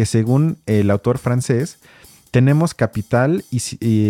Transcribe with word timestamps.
que 0.00 0.06
según 0.06 0.56
el 0.64 0.90
autor 0.90 1.18
francés, 1.18 1.78
tenemos 2.30 2.72
capital 2.72 3.44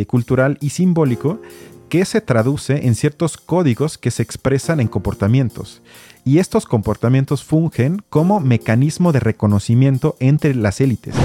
cultural 0.06 0.56
y 0.60 0.70
simbólico 0.70 1.42
que 1.88 2.04
se 2.04 2.20
traduce 2.20 2.86
en 2.86 2.94
ciertos 2.94 3.36
códigos 3.36 3.98
que 3.98 4.12
se 4.12 4.22
expresan 4.22 4.78
en 4.78 4.86
comportamientos. 4.86 5.82
Y 6.24 6.38
estos 6.38 6.64
comportamientos 6.64 7.42
fungen 7.42 8.02
como 8.08 8.38
mecanismo 8.38 9.10
de 9.10 9.18
reconocimiento 9.18 10.14
entre 10.20 10.54
las 10.54 10.80
élites. 10.80 11.16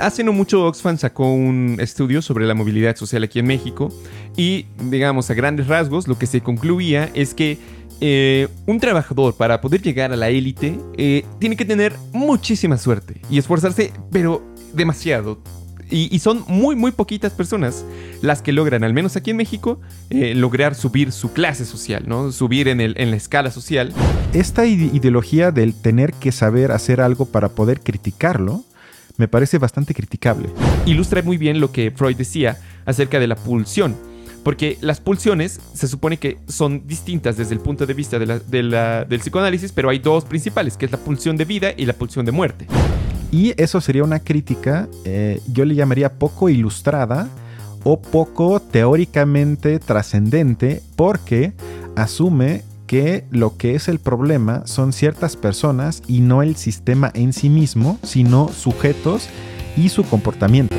Hace 0.00 0.24
no 0.24 0.32
mucho 0.32 0.64
Oxfam 0.64 0.96
sacó 0.96 1.30
un 1.30 1.76
estudio 1.78 2.22
sobre 2.22 2.46
la 2.46 2.54
movilidad 2.54 2.96
social 2.96 3.24
aquí 3.24 3.40
en 3.40 3.46
México 3.46 3.92
y, 4.38 4.64
digamos, 4.84 5.28
a 5.28 5.34
grandes 5.34 5.66
rasgos, 5.66 6.08
lo 6.08 6.16
que 6.18 6.24
se 6.24 6.40
concluía 6.40 7.10
es 7.12 7.34
que 7.34 7.58
eh, 8.00 8.48
un 8.66 8.78
trabajador 8.78 9.34
para 9.34 9.60
poder 9.60 9.82
llegar 9.82 10.12
a 10.12 10.16
la 10.16 10.28
élite 10.28 10.78
eh, 10.96 11.24
tiene 11.40 11.56
que 11.56 11.64
tener 11.64 11.96
muchísima 12.12 12.78
suerte 12.78 13.20
y 13.28 13.38
esforzarse, 13.38 13.92
pero 14.12 14.42
demasiado. 14.72 15.40
Y, 15.90 16.18
son 16.18 16.44
muy, 16.48 16.76
muy 16.76 16.92
poquitas 16.92 17.32
personas 17.32 17.82
las 18.20 18.42
que 18.42 18.52
logran, 18.52 18.84
al 18.84 18.92
menos 18.92 19.16
aquí 19.16 19.30
en 19.30 19.38
México, 19.38 19.80
eh, 20.10 20.34
lograr 20.34 20.74
subir 20.74 21.12
su 21.12 21.32
clase 21.32 21.64
social, 21.64 22.04
¿no? 22.06 22.30
Subir 22.30 22.68
en, 22.68 22.82
el, 22.82 22.94
en 22.98 23.10
la 23.10 23.16
escala 23.16 23.50
social. 23.50 23.94
Esta 24.34 24.66
ideología 24.66 25.50
del 25.50 25.72
tener 25.72 26.12
que 26.12 26.30
saber 26.30 26.72
hacer 26.72 27.00
algo 27.00 27.24
para 27.24 27.48
poder 27.48 27.80
criticarlo, 27.80 28.64
me 29.16 29.28
parece 29.28 29.56
bastante 29.56 29.94
criticable. 29.94 30.50
Ilustra 30.84 31.22
muy 31.22 31.38
bien 31.38 31.58
lo 31.58 31.72
que 31.72 31.90
Freud 31.90 32.16
decía 32.16 32.58
acerca 32.84 33.18
de 33.18 33.26
la 33.26 33.36
pulsión 33.36 33.96
porque 34.48 34.78
las 34.80 34.98
pulsiones 34.98 35.60
se 35.74 35.86
supone 35.86 36.16
que 36.16 36.38
son 36.48 36.86
distintas 36.86 37.36
desde 37.36 37.52
el 37.52 37.60
punto 37.60 37.84
de 37.84 37.92
vista 37.92 38.18
del 38.18 39.20
psicoanálisis, 39.20 39.72
pero 39.72 39.90
hay 39.90 39.98
dos 39.98 40.24
principales, 40.24 40.78
que 40.78 40.86
es 40.86 40.90
la 40.90 40.96
pulsión 40.96 41.36
de 41.36 41.44
vida 41.44 41.74
y 41.76 41.84
la 41.84 41.92
pulsión 41.92 42.24
de 42.24 42.32
muerte. 42.32 42.66
Y 43.30 43.52
eso 43.60 43.82
sería 43.82 44.04
una 44.04 44.20
crítica, 44.20 44.88
eh, 45.04 45.42
yo 45.52 45.66
le 45.66 45.74
llamaría 45.74 46.14
poco 46.14 46.48
ilustrada 46.48 47.28
o 47.84 48.00
poco 48.00 48.58
teóricamente 48.58 49.78
trascendente, 49.80 50.80
porque 50.96 51.52
asume 51.94 52.62
que 52.86 53.26
lo 53.30 53.58
que 53.58 53.74
es 53.74 53.86
el 53.88 53.98
problema 53.98 54.66
son 54.66 54.94
ciertas 54.94 55.36
personas 55.36 56.02
y 56.08 56.22
no 56.22 56.42
el 56.42 56.56
sistema 56.56 57.10
en 57.12 57.34
sí 57.34 57.50
mismo, 57.50 57.98
sino 58.02 58.48
sujetos 58.48 59.28
y 59.76 59.90
su 59.90 60.04
comportamiento. 60.04 60.74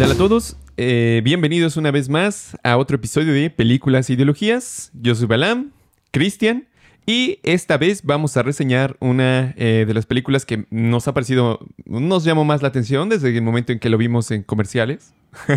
Tal 0.00 0.12
a 0.12 0.14
todos? 0.14 0.56
Eh, 0.78 1.20
bienvenidos 1.22 1.76
una 1.76 1.90
vez 1.90 2.08
más 2.08 2.56
a 2.62 2.78
otro 2.78 2.96
episodio 2.96 3.34
de 3.34 3.50
Películas 3.50 4.08
e 4.08 4.14
Ideologías. 4.14 4.90
Yo 4.94 5.14
soy 5.14 5.26
Balam, 5.26 5.72
Cristian, 6.10 6.66
y 7.04 7.38
esta 7.42 7.76
vez 7.76 8.00
vamos 8.02 8.34
a 8.38 8.42
reseñar 8.42 8.96
una 9.00 9.52
eh, 9.58 9.84
de 9.86 9.92
las 9.92 10.06
películas 10.06 10.46
que 10.46 10.64
nos 10.70 11.06
ha 11.06 11.12
parecido, 11.12 11.60
nos 11.84 12.24
llamó 12.24 12.46
más 12.46 12.62
la 12.62 12.68
atención 12.68 13.10
desde 13.10 13.28
el 13.36 13.42
momento 13.42 13.72
en 13.72 13.78
que 13.78 13.90
lo 13.90 13.98
vimos 13.98 14.30
en 14.30 14.42
comerciales, 14.42 15.12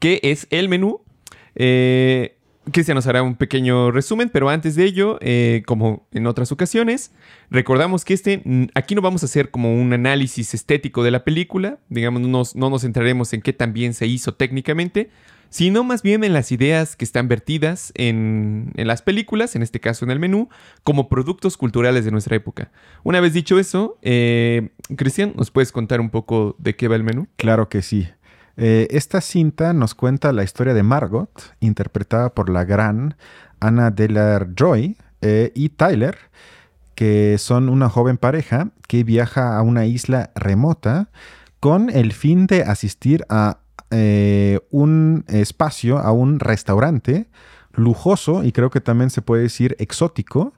que 0.00 0.20
es 0.22 0.46
El 0.50 0.68
Menú. 0.68 1.00
Eh, 1.54 2.35
Cristian 2.72 2.96
nos 2.96 3.06
hará 3.06 3.22
un 3.22 3.36
pequeño 3.36 3.90
resumen, 3.90 4.28
pero 4.28 4.48
antes 4.48 4.74
de 4.74 4.84
ello, 4.84 5.18
eh, 5.20 5.62
como 5.66 6.06
en 6.12 6.26
otras 6.26 6.50
ocasiones, 6.50 7.12
recordamos 7.50 8.04
que 8.04 8.14
este, 8.14 8.42
aquí 8.74 8.94
no 8.94 9.02
vamos 9.02 9.22
a 9.22 9.26
hacer 9.26 9.50
como 9.50 9.74
un 9.74 9.92
análisis 9.92 10.52
estético 10.52 11.04
de 11.04 11.12
la 11.12 11.24
película, 11.24 11.78
digamos, 11.88 12.22
no 12.22 12.28
nos, 12.28 12.56
no 12.56 12.68
nos 12.68 12.82
centraremos 12.82 13.32
en 13.32 13.42
qué 13.42 13.52
tan 13.52 13.72
bien 13.72 13.94
se 13.94 14.06
hizo 14.06 14.34
técnicamente, 14.34 15.10
sino 15.48 15.84
más 15.84 16.02
bien 16.02 16.24
en 16.24 16.32
las 16.32 16.52
ideas 16.52 16.96
que 16.96 17.04
están 17.04 17.28
vertidas 17.28 17.92
en, 17.94 18.72
las 18.76 19.02
películas, 19.02 19.56
en 19.56 19.62
este 19.62 19.80
caso 19.80 20.04
en 20.04 20.10
el 20.10 20.18
menú, 20.18 20.48
como 20.82 21.08
productos 21.08 21.56
culturales 21.56 22.04
de 22.04 22.10
nuestra 22.10 22.36
época. 22.36 22.70
Una 23.04 23.20
vez 23.20 23.32
dicho 23.32 23.58
eso, 23.58 23.98
eh, 24.02 24.70
Cristian, 24.96 25.32
¿nos 25.36 25.50
puedes 25.50 25.72
contar 25.72 26.00
un 26.00 26.10
poco 26.10 26.56
de 26.58 26.76
qué 26.76 26.88
va 26.88 26.96
el 26.96 27.04
menú? 27.04 27.28
Claro 27.36 27.68
que 27.68 27.82
sí. 27.82 28.08
Eh, 28.56 28.88
esta 28.90 29.20
cinta 29.20 29.72
nos 29.74 29.94
cuenta 29.94 30.32
la 30.32 30.42
historia 30.42 30.72
de 30.72 30.82
Margot, 30.82 31.54
interpretada 31.60 32.30
por 32.30 32.48
la 32.48 32.64
gran 32.64 33.16
Anna 33.60 33.90
Deller-Joy 33.90 34.96
eh, 35.20 35.52
y 35.54 35.68
Tyler, 35.70 36.16
que 36.94 37.36
son 37.38 37.68
una 37.68 37.90
joven 37.90 38.16
pareja 38.16 38.70
que 38.88 39.04
viaja 39.04 39.58
a 39.58 39.62
una 39.62 39.84
isla 39.84 40.30
remota 40.34 41.10
con 41.60 41.90
el 41.90 42.12
fin 42.12 42.46
de 42.46 42.62
asistir 42.62 43.26
a 43.28 43.58
eh, 43.90 44.60
un 44.70 45.24
espacio, 45.28 45.98
a 45.98 46.12
un 46.12 46.40
restaurante 46.40 47.28
lujoso 47.74 48.42
y 48.42 48.52
creo 48.52 48.70
que 48.70 48.80
también 48.80 49.10
se 49.10 49.20
puede 49.20 49.42
decir 49.42 49.76
exótico, 49.78 50.54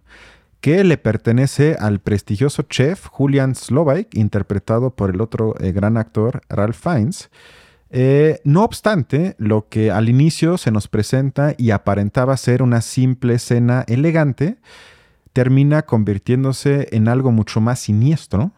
que 0.60 0.84
le 0.84 0.98
pertenece 0.98 1.76
al 1.78 1.98
prestigioso 1.98 2.62
chef 2.62 3.06
Julian 3.06 3.56
Slovak, 3.56 4.08
interpretado 4.14 4.90
por 4.90 5.10
el 5.10 5.20
otro 5.20 5.54
gran 5.58 5.96
actor 5.96 6.42
Ralph 6.48 6.76
Fiennes. 6.76 7.30
Eh, 7.90 8.40
no 8.44 8.64
obstante, 8.64 9.34
lo 9.38 9.68
que 9.68 9.90
al 9.90 10.08
inicio 10.08 10.58
se 10.58 10.70
nos 10.70 10.88
presenta 10.88 11.54
y 11.56 11.70
aparentaba 11.70 12.36
ser 12.36 12.62
una 12.62 12.80
simple 12.80 13.34
escena 13.34 13.84
elegante, 13.88 14.58
termina 15.32 15.82
convirtiéndose 15.82 16.88
en 16.92 17.08
algo 17.08 17.32
mucho 17.32 17.60
más 17.60 17.80
siniestro, 17.80 18.52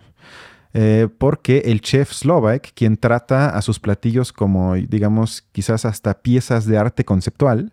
eh, 0.73 1.09
porque 1.19 1.63
el 1.67 1.81
chef 1.81 2.13
Slovak, 2.13 2.73
quien 2.75 2.97
trata 2.97 3.51
a 3.51 3.63
sus 3.63 3.81
platillos 3.81 4.33
como, 4.33 4.75
digamos, 4.75 5.43
quizás 5.53 5.85
hasta 5.85 6.23
piezas 6.23 6.67
de 6.67 6.79
arte 6.79 7.05
conceptual, 7.05 7.73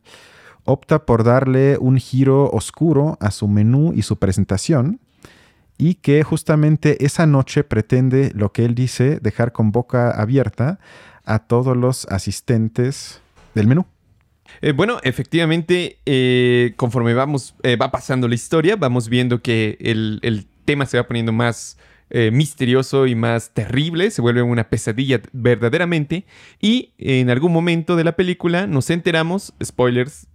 opta 0.63 1.05
por 1.05 1.23
darle 1.23 1.77
un 1.79 1.97
giro 1.97 2.49
oscuro 2.51 3.17
a 3.19 3.31
su 3.31 3.47
menú 3.47 3.93
y 3.95 4.01
su 4.01 4.17
presentación, 4.17 4.99
y 5.77 5.95
que 5.95 6.23
justamente 6.23 7.05
esa 7.05 7.27
noche 7.27 7.63
pretende, 7.63 8.31
lo 8.33 8.51
que 8.51 8.65
él 8.65 8.73
dice, 8.73 9.19
dejar 9.21 9.51
con 9.51 9.71
boca 9.71 10.09
abierta 10.09 10.79
a 11.27 11.39
todos 11.39 11.77
los 11.77 12.05
asistentes 12.05 13.21
del 13.53 13.67
menú. 13.67 13.85
Eh, 14.61 14.71
bueno, 14.71 14.99
efectivamente, 15.03 15.99
eh, 16.05 16.73
conforme 16.77 17.13
vamos, 17.13 17.53
eh, 17.63 17.75
va 17.75 17.91
pasando 17.91 18.27
la 18.27 18.35
historia, 18.35 18.77
vamos 18.77 19.09
viendo 19.09 19.41
que 19.41 19.77
el, 19.81 20.47
tema 20.65 20.85
se 20.85 20.97
va 20.97 21.07
poniendo 21.07 21.31
más 21.31 21.77
misterioso 22.31 23.05
y 23.05 23.15
más 23.15 23.53
terrible, 23.53 24.11
se 24.11 24.21
vuelve 24.21 24.41
una 24.41 24.69
pesadilla 24.69 25.21
verdaderamente, 25.33 26.25
y 26.61 26.93
en 26.97 27.29
algún 27.29 27.51
momento 27.51 27.97
de 27.97 28.05
la 28.05 28.17
película 28.17 28.65
nos 28.65 28.89
enteramos, 28.89 29.53
spoilers, 29.63 30.27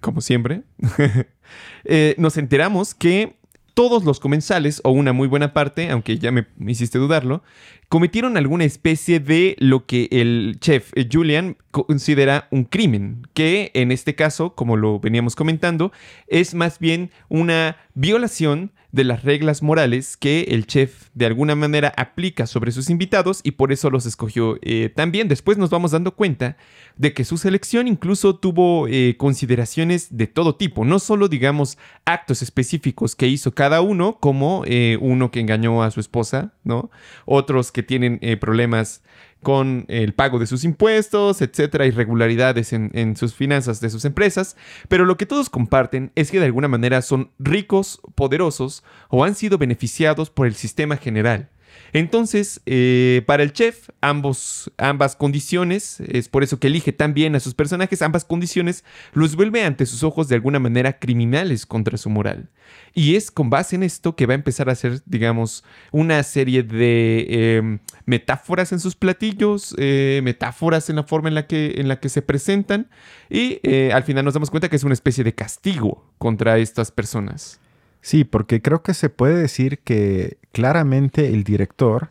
como 0.00 0.20
siempre, 0.20 0.62
nos 2.18 2.36
enteramos 2.36 2.94
que 2.94 3.36
todos 3.74 4.04
los 4.04 4.20
comensales, 4.20 4.80
o 4.84 4.90
una 4.90 5.12
muy 5.12 5.26
buena 5.26 5.52
parte, 5.52 5.90
aunque 5.90 6.18
ya 6.18 6.30
me, 6.30 6.46
hiciste 6.66 6.98
dudarlo, 6.98 7.42
cometieron 7.90 8.36
alguna 8.36 8.64
especie 8.64 9.18
de 9.18 9.56
lo 9.58 9.84
que 9.84 10.08
el 10.12 10.58
chef 10.60 10.92
eh, 10.94 11.08
Julian 11.10 11.56
considera 11.72 12.46
un 12.52 12.62
crimen, 12.62 13.26
que 13.34 13.72
en 13.74 13.90
este 13.90 14.14
caso, 14.14 14.54
como 14.54 14.76
lo 14.76 15.00
veníamos 15.00 15.34
comentando, 15.34 15.90
es 16.28 16.54
más 16.54 16.78
bien 16.78 17.10
una 17.28 17.76
violación 17.94 18.70
de 18.92 19.04
las 19.04 19.22
reglas 19.22 19.62
morales 19.62 20.16
que 20.16 20.42
el 20.48 20.66
chef 20.66 21.08
de 21.14 21.26
alguna 21.26 21.54
manera 21.54 21.92
aplica 21.96 22.46
sobre 22.46 22.72
sus 22.72 22.90
invitados 22.90 23.40
y 23.44 23.52
por 23.52 23.72
eso 23.72 23.90
los 23.90 24.06
escogió 24.06 24.58
eh, 24.62 24.90
también. 24.94 25.28
Después 25.28 25.58
nos 25.58 25.70
vamos 25.70 25.92
dando 25.92 26.16
cuenta 26.16 26.56
de 26.96 27.12
que 27.12 27.24
su 27.24 27.38
selección 27.38 27.86
incluso 27.86 28.36
tuvo 28.36 28.88
eh, 28.88 29.14
consideraciones 29.16 30.16
de 30.16 30.26
todo 30.26 30.56
tipo, 30.56 30.84
no 30.84 30.98
solo 30.98 31.28
digamos 31.28 31.78
actos 32.04 32.42
específicos 32.42 33.14
que 33.14 33.28
hizo 33.28 33.54
cada 33.54 33.80
uno, 33.80 34.18
como 34.18 34.64
eh, 34.66 34.98
uno 35.00 35.30
que 35.30 35.40
engañó 35.40 35.82
a 35.82 35.90
su 35.90 36.00
esposa, 36.00 36.52
¿no? 36.64 36.90
Otros 37.26 37.70
que 37.70 37.79
tienen 37.82 38.20
problemas 38.40 39.02
con 39.42 39.86
el 39.88 40.12
pago 40.12 40.38
de 40.38 40.46
sus 40.46 40.64
impuestos, 40.64 41.40
etcétera, 41.40 41.86
irregularidades 41.86 42.72
en, 42.72 43.16
sus 43.16 43.34
finanzas 43.34 43.80
de 43.80 43.90
sus 43.90 44.04
empresas, 44.04 44.56
pero 44.88 45.04
lo 45.04 45.16
que 45.16 45.26
todos 45.26 45.50
comparten 45.50 46.12
es 46.14 46.30
que 46.30 46.38
de 46.38 46.46
alguna 46.46 46.68
manera 46.68 47.02
son 47.02 47.30
ricos, 47.38 48.00
poderosos 48.14 48.84
o 49.08 49.24
han 49.24 49.34
sido 49.34 49.58
beneficiados 49.58 50.30
por 50.30 50.46
el 50.46 50.54
sistema 50.54 50.96
general. 50.96 51.48
Entonces, 51.92 52.60
eh, 52.66 53.22
para 53.26 53.42
el 53.42 53.52
chef, 53.52 53.90
ambas 54.00 55.16
condiciones, 55.18 56.00
es 56.00 56.28
por 56.28 56.42
eso 56.42 56.58
que 56.60 56.68
elige 56.68 56.92
tan 56.92 57.14
bien 57.14 57.34
a 57.34 57.40
sus 57.40 57.54
personajes, 57.54 58.02
ambas 58.02 58.24
condiciones 58.24 58.84
los 59.12 59.36
vuelve 59.36 59.64
ante 59.64 59.86
sus 59.86 60.02
ojos 60.02 60.28
de 60.28 60.36
alguna 60.36 60.58
manera 60.58 60.98
criminales 60.98 61.66
contra 61.66 61.98
su 61.98 62.10
moral. 62.10 62.48
Y 62.94 63.16
es 63.16 63.30
con 63.30 63.50
base 63.50 63.76
en 63.76 63.82
esto 63.82 64.16
que 64.16 64.26
va 64.26 64.34
a 64.34 64.36
empezar 64.36 64.68
a 64.68 64.72
hacer, 64.72 65.02
digamos, 65.06 65.64
una 65.90 66.22
serie 66.22 66.62
de 66.62 67.56
em, 67.56 67.78
metáforas 68.04 68.72
en 68.72 68.80
sus 68.80 68.94
platillos, 68.94 69.74
eh, 69.78 70.20
metáforas 70.22 70.90
en 70.90 70.96
la 70.96 71.04
forma 71.04 71.28
en 71.28 71.34
la 71.34 71.46
que, 71.46 71.74
en 71.78 71.88
la 71.88 72.00
que 72.00 72.08
se 72.08 72.22
presentan, 72.22 72.88
y 73.28 73.60
eh, 73.62 73.92
al 73.92 74.02
final 74.04 74.24
nos 74.24 74.34
damos 74.34 74.50
cuenta 74.50 74.68
que 74.68 74.76
es 74.76 74.84
una 74.84 74.94
especie 74.94 75.24
de 75.24 75.34
castigo 75.34 76.04
contra 76.18 76.58
estas 76.58 76.90
personas. 76.90 77.60
Sí, 78.00 78.24
porque 78.24 78.62
creo 78.62 78.82
que 78.82 78.94
se 78.94 79.10
puede 79.10 79.34
decir 79.34 79.80
que 79.80 80.38
claramente 80.52 81.28
el 81.28 81.44
director 81.44 82.10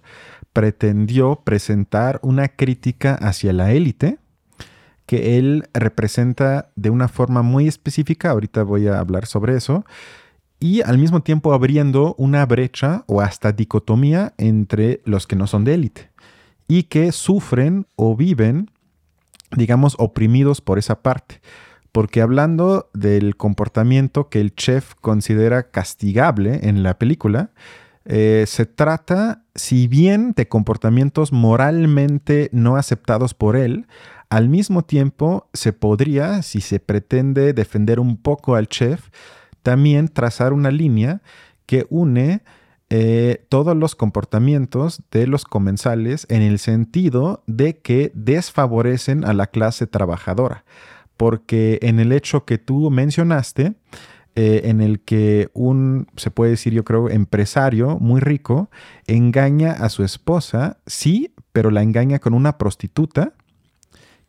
pretendió 0.54 1.42
presentar 1.44 2.20
una 2.24 2.48
crítica 2.48 3.16
hacia 3.16 3.54
la 3.54 3.72
élite 3.72 4.20
que 5.10 5.40
él 5.40 5.68
representa 5.74 6.70
de 6.76 6.92
una 6.92 7.08
forma 7.08 7.42
muy 7.42 7.68
específica, 7.68 8.30
ahorita 8.30 8.62
voy 8.62 8.88
a 8.88 9.00
hablar 9.00 9.26
sobre 9.26 9.58
eso, 9.58 9.84
y 10.60 10.84
al 10.84 11.00
mismo 11.00 11.24
tiempo 11.24 11.52
abriendo 11.52 12.14
una 12.20 12.46
brecha 12.46 13.06
o 13.08 13.20
hasta 13.20 13.52
dicotomía 13.52 14.34
entre 14.38 15.02
los 15.06 15.26
que 15.26 15.36
no 15.36 15.48
son 15.48 15.64
de 15.64 15.74
élite 15.74 16.12
y 16.68 16.84
que 16.84 17.12
sufren 17.12 17.88
o 17.96 18.16
viven, 18.16 18.70
digamos, 19.58 19.96
oprimidos 19.98 20.62
por 20.62 20.78
esa 20.78 21.02
parte. 21.02 21.42
Porque 21.92 22.22
hablando 22.22 22.90
del 22.94 23.36
comportamiento 23.36 24.30
que 24.30 24.42
el 24.42 24.54
chef 24.56 24.94
considera 25.02 25.72
castigable 25.72 26.60
en 26.64 26.84
la 26.84 26.98
película, 26.98 27.52
eh, 28.06 28.46
se 28.48 28.66
trata, 28.66 29.44
si 29.56 29.88
bien 29.88 30.34
de 30.36 30.48
comportamientos 30.48 31.32
moralmente 31.32 32.50
no 32.54 32.76
aceptados 32.76 33.34
por 33.34 33.56
él, 33.56 33.88
al 34.30 34.50
mismo 34.50 34.84
tiempo 34.84 35.50
se 35.54 35.74
podría, 35.74 36.42
si 36.44 36.62
se 36.62 36.80
pretende 36.80 37.54
defender 37.54 38.00
un 38.00 38.18
poco 38.18 38.56
al 38.56 38.68
chef, 38.68 39.10
también 39.64 40.08
trazar 40.08 40.54
una 40.54 40.72
línea 40.72 41.22
que 41.66 41.86
une 41.90 42.42
eh, 42.92 43.46
todos 43.50 43.78
los 43.78 43.96
comportamientos 43.96 45.04
de 45.12 45.28
los 45.28 45.46
comensales 45.46 46.26
en 46.30 46.42
el 46.42 46.58
sentido 46.58 47.44
de 47.46 47.78
que 47.78 48.12
desfavorecen 48.16 49.26
a 49.26 49.34
la 49.34 49.46
clase 49.46 49.86
trabajadora. 49.86 50.64
Porque 51.20 51.80
en 51.82 52.00
el 52.00 52.14
hecho 52.14 52.46
que 52.46 52.58
tú 52.58 52.90
mencionaste, 52.90 53.74
eh, 54.36 54.62
en 54.70 54.80
el 54.80 55.02
que 55.02 55.50
un, 55.54 56.08
se 56.16 56.32
puede 56.32 56.52
decir 56.52 56.72
yo 56.72 56.86
creo, 56.86 57.10
empresario 57.10 57.98
muy 58.00 58.22
rico 58.22 58.70
engaña 59.06 59.74
a 59.74 59.90
su 59.90 60.06
esposa, 60.06 60.78
sí, 60.86 61.34
pero 61.52 61.72
la 61.72 61.84
engaña 61.84 62.20
con 62.20 62.34
una 62.34 62.58
prostituta, 62.58 63.34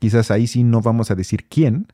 quizás 0.00 0.32
ahí 0.32 0.48
sí 0.48 0.64
no 0.64 0.81
vamos 0.81 1.12
a 1.12 1.14
decir 1.14 1.46
quién, 1.48 1.87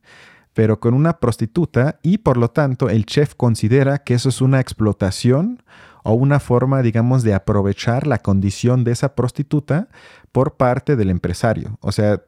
pero 0.54 0.80
con 0.80 0.94
una 0.94 1.18
prostituta 1.18 1.98
y 2.02 2.16
por 2.16 2.38
lo 2.38 2.48
tanto 2.48 2.88
el 2.88 3.04
chef 3.04 3.34
considera 3.34 3.98
que 3.98 4.14
eso 4.14 4.30
es 4.30 4.40
una 4.40 4.60
explotación 4.60 5.62
o 6.04 6.14
una 6.14 6.40
forma, 6.40 6.80
digamos, 6.80 7.22
de 7.22 7.34
aprovechar 7.34 8.06
la 8.06 8.22
condición 8.22 8.82
de 8.82 8.92
esa 8.92 9.14
prostituta 9.14 9.88
por 10.32 10.56
parte 10.56 10.96
del 10.96 11.10
empresario. 11.10 11.76
O 11.82 11.92
sea, 11.92 12.22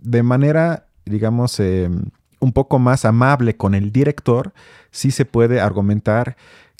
de 0.00 0.22
manera, 0.22 0.86
digamos, 1.04 1.58
em, 1.60 2.04
un 2.40 2.52
poco 2.52 2.78
más 2.78 3.04
amable 3.04 3.56
con 3.56 3.74
el 3.74 3.92
director, 3.92 4.52
sí 4.90 5.10
se 5.10 5.24
puede 5.24 5.60
argumentar 5.60 6.36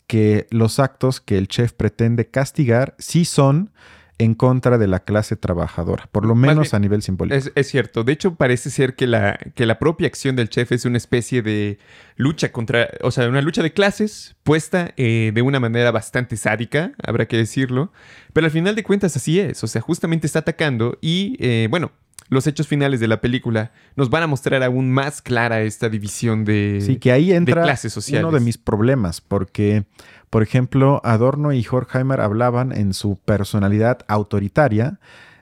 que 0.06 0.46
los 0.50 0.78
actos 0.78 1.20
que 1.20 1.38
el 1.38 1.48
chef 1.48 1.72
pretende 1.72 2.26
castigar 2.26 2.94
sí 2.98 3.24
son 3.24 3.70
en 4.18 4.34
contra 4.34 4.78
de 4.78 4.86
la 4.86 5.00
clase 5.00 5.36
trabajadora, 5.36 6.08
por 6.12 6.24
lo 6.24 6.34
menos 6.34 6.74
a 6.74 6.78
nivel 6.78 7.02
simbólico. 7.02 7.50
Es, 7.54 7.66
cierto. 7.66 8.04
De 8.04 8.12
hecho, 8.12 8.34
parece 8.36 8.70
ser 8.70 8.94
que 8.94 9.06
la, 9.06 9.38
que 9.54 9.66
la 9.66 9.78
propia 9.78 10.06
acción 10.06 10.36
del 10.36 10.48
chef 10.48 10.70
es 10.72 10.84
una 10.84 10.96
especie 10.96 11.42
de 11.42 11.78
lucha 12.16 12.52
contra, 12.52 12.88
o 13.02 13.10
sea, 13.10 13.28
una 13.28 13.40
lucha 13.40 13.62
de 13.62 13.72
clases 13.72 14.36
puesta 14.44 14.92
eh, 14.96 15.32
de 15.34 15.42
una 15.42 15.58
manera 15.60 15.90
bastante 15.90 16.36
sádica, 16.36 16.92
habrá 17.02 17.26
que 17.26 17.36
decirlo. 17.36 17.92
Pero 18.32 18.46
al 18.46 18.52
final 18.52 18.74
de 18.76 18.84
cuentas 18.84 19.16
así 19.16 19.40
es. 19.40 19.64
O 19.64 19.66
sea, 19.66 19.80
justamente 19.80 20.26
está 20.26 20.40
atacando 20.40 20.98
y, 21.00 21.36
eh, 21.40 21.66
bueno, 21.70 21.90
los 22.28 22.46
hechos 22.46 22.68
finales 22.68 23.00
de 23.00 23.08
la 23.08 23.20
película 23.20 23.72
nos 23.96 24.10
van 24.10 24.22
a 24.22 24.26
mostrar 24.26 24.62
aún 24.62 24.90
más 24.90 25.22
clara 25.22 25.62
esta 25.62 25.88
división 25.88 26.44
de, 26.44 26.80
sí, 26.80 26.96
que 26.96 27.12
ahí 27.12 27.32
entra 27.32 27.62
clases 27.62 27.92
sociales. 27.92 28.24
Uno 28.26 28.38
de 28.38 28.44
mis 28.44 28.58
problemas, 28.58 29.20
porque 29.20 29.84
por 30.32 30.42
ejemplo, 30.42 31.02
Adorno 31.04 31.52
y 31.52 31.62
Horkheimer 31.70 32.22
hablaban 32.22 32.72
en 32.72 32.94
su 32.94 33.16
personalidad 33.16 33.98
autoritaria 34.08 34.98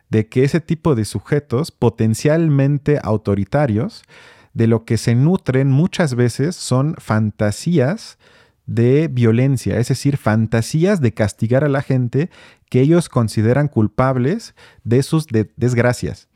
de 0.09 0.27
que 0.27 0.43
ese 0.43 0.61
tipo 0.61 0.97
de 0.97 1.05
sujetos 1.05 1.71
potencialmente 1.71 2.99
autoritarios 3.01 4.03
de 4.53 4.67
lo 4.67 4.85
que 4.85 4.99
se 4.99 5.15
nutren 5.15 5.71
muchas 5.71 6.17
veces 6.17 6.57
son 6.57 6.97
fantasías 6.99 8.19
de 8.67 9.07
violencia, 9.07 9.79
es 9.79 9.87
decir, 9.87 10.17
fantasías 10.17 11.01
de 11.01 11.15
castigar 11.15 11.63
a 11.63 11.69
la 11.69 11.83
gente 11.83 12.29
que 12.69 12.81
ellos 12.81 13.09
consideran 13.09 13.69
culpables 13.69 14.57
de 14.83 15.05
sus 15.05 15.29
desgracias. 15.57 16.29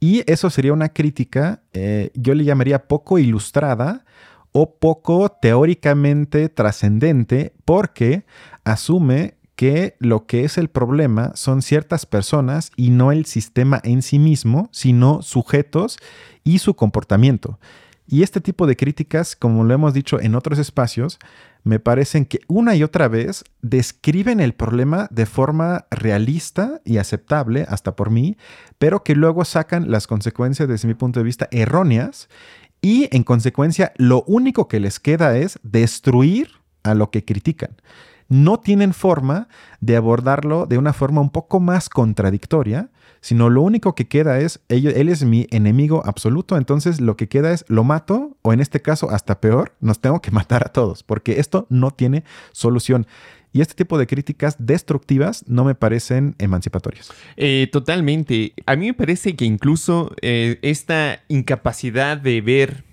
Y 0.00 0.30
eso 0.30 0.50
sería 0.50 0.72
una 0.72 0.90
crítica, 0.90 1.62
eh, 1.72 2.10
yo 2.14 2.34
le 2.34 2.44
llamaría 2.44 2.86
poco 2.88 3.18
ilustrada 3.18 4.04
o 4.52 4.74
poco 4.78 5.30
teóricamente 5.30 6.48
trascendente 6.48 7.52
porque 7.64 8.24
asume 8.64 9.34
que 9.56 9.96
lo 9.98 10.26
que 10.26 10.44
es 10.44 10.58
el 10.58 10.68
problema 10.68 11.32
son 11.34 11.62
ciertas 11.62 12.06
personas 12.06 12.70
y 12.76 12.90
no 12.90 13.12
el 13.12 13.24
sistema 13.24 13.80
en 13.84 14.02
sí 14.02 14.18
mismo, 14.18 14.68
sino 14.72 15.22
sujetos 15.22 15.98
y 16.42 16.58
su 16.58 16.74
comportamiento. 16.74 17.58
Y 18.06 18.22
este 18.22 18.40
tipo 18.40 18.66
de 18.66 18.76
críticas, 18.76 19.34
como 19.34 19.64
lo 19.64 19.72
hemos 19.74 19.94
dicho 19.94 20.20
en 20.20 20.34
otros 20.34 20.58
espacios, 20.58 21.18
me 21.64 21.80
parecen 21.80 22.26
que 22.26 22.40
una 22.46 22.76
y 22.76 22.82
otra 22.82 23.08
vez 23.08 23.44
describen 23.62 24.38
el 24.40 24.52
problema 24.52 25.08
de 25.10 25.26
forma 25.26 25.86
realista 25.90 26.80
y 26.84 26.98
aceptable, 26.98 27.66
hasta 27.68 27.96
por 27.96 28.10
mí, 28.10 28.36
pero 28.78 29.02
que 29.02 29.14
luego 29.14 29.44
sacan 29.44 29.90
las 29.90 30.06
consecuencias 30.06 30.68
desde 30.68 30.86
mi 30.86 30.94
punto 30.94 31.20
de 31.20 31.24
vista 31.24 31.48
erróneas 31.50 32.28
y 32.82 33.08
en 33.16 33.24
consecuencia 33.24 33.92
lo 33.96 34.22
único 34.26 34.68
que 34.68 34.78
les 34.78 35.00
queda 35.00 35.38
es 35.38 35.58
destruir 35.62 36.50
a 36.82 36.94
lo 36.94 37.10
que 37.10 37.24
critican. 37.24 37.76
No 38.28 38.58
tienen 38.58 38.94
forma 38.94 39.48
de 39.80 39.96
abordarlo 39.96 40.66
de 40.66 40.78
una 40.78 40.92
forma 40.92 41.20
un 41.20 41.30
poco 41.30 41.60
más 41.60 41.88
contradictoria, 41.88 42.90
sino 43.24 43.48
lo 43.48 43.62
único 43.62 43.94
que 43.94 44.06
queda 44.06 44.38
es, 44.38 44.60
él, 44.68 45.08
es 45.08 45.24
mi 45.24 45.46
enemigo 45.50 46.02
absoluto, 46.04 46.58
entonces 46.58 47.00
lo 47.00 47.16
que 47.16 47.26
queda 47.26 47.52
es, 47.52 47.64
lo 47.68 47.82
mato, 47.82 48.36
o 48.42 48.52
en 48.52 48.60
este 48.60 48.82
caso 48.82 49.08
hasta 49.10 49.40
peor, 49.40 49.74
nos 49.80 50.00
tengo 50.00 50.20
que 50.20 50.30
matar 50.32 50.62
a 50.66 50.72
todos, 50.72 51.02
porque 51.02 51.40
esto 51.40 51.66
no 51.70 51.90
tiene 51.90 52.24
solución. 52.52 53.06
Y 53.54 53.62
este 53.62 53.74
tipo 53.74 53.96
de 53.96 54.06
críticas 54.06 54.56
destructivas 54.58 55.44
no 55.46 55.64
me 55.64 55.74
parecen 55.74 56.34
emancipatorias. 56.38 57.12
Eh, 57.36 57.68
totalmente. 57.72 58.52
A 58.66 58.76
mí 58.76 58.88
me 58.88 58.94
parece 58.94 59.36
que 59.36 59.46
incluso 59.46 60.12
eh, 60.20 60.58
esta 60.60 61.22
incapacidad 61.28 62.18
de 62.18 62.42
ver, 62.42 62.84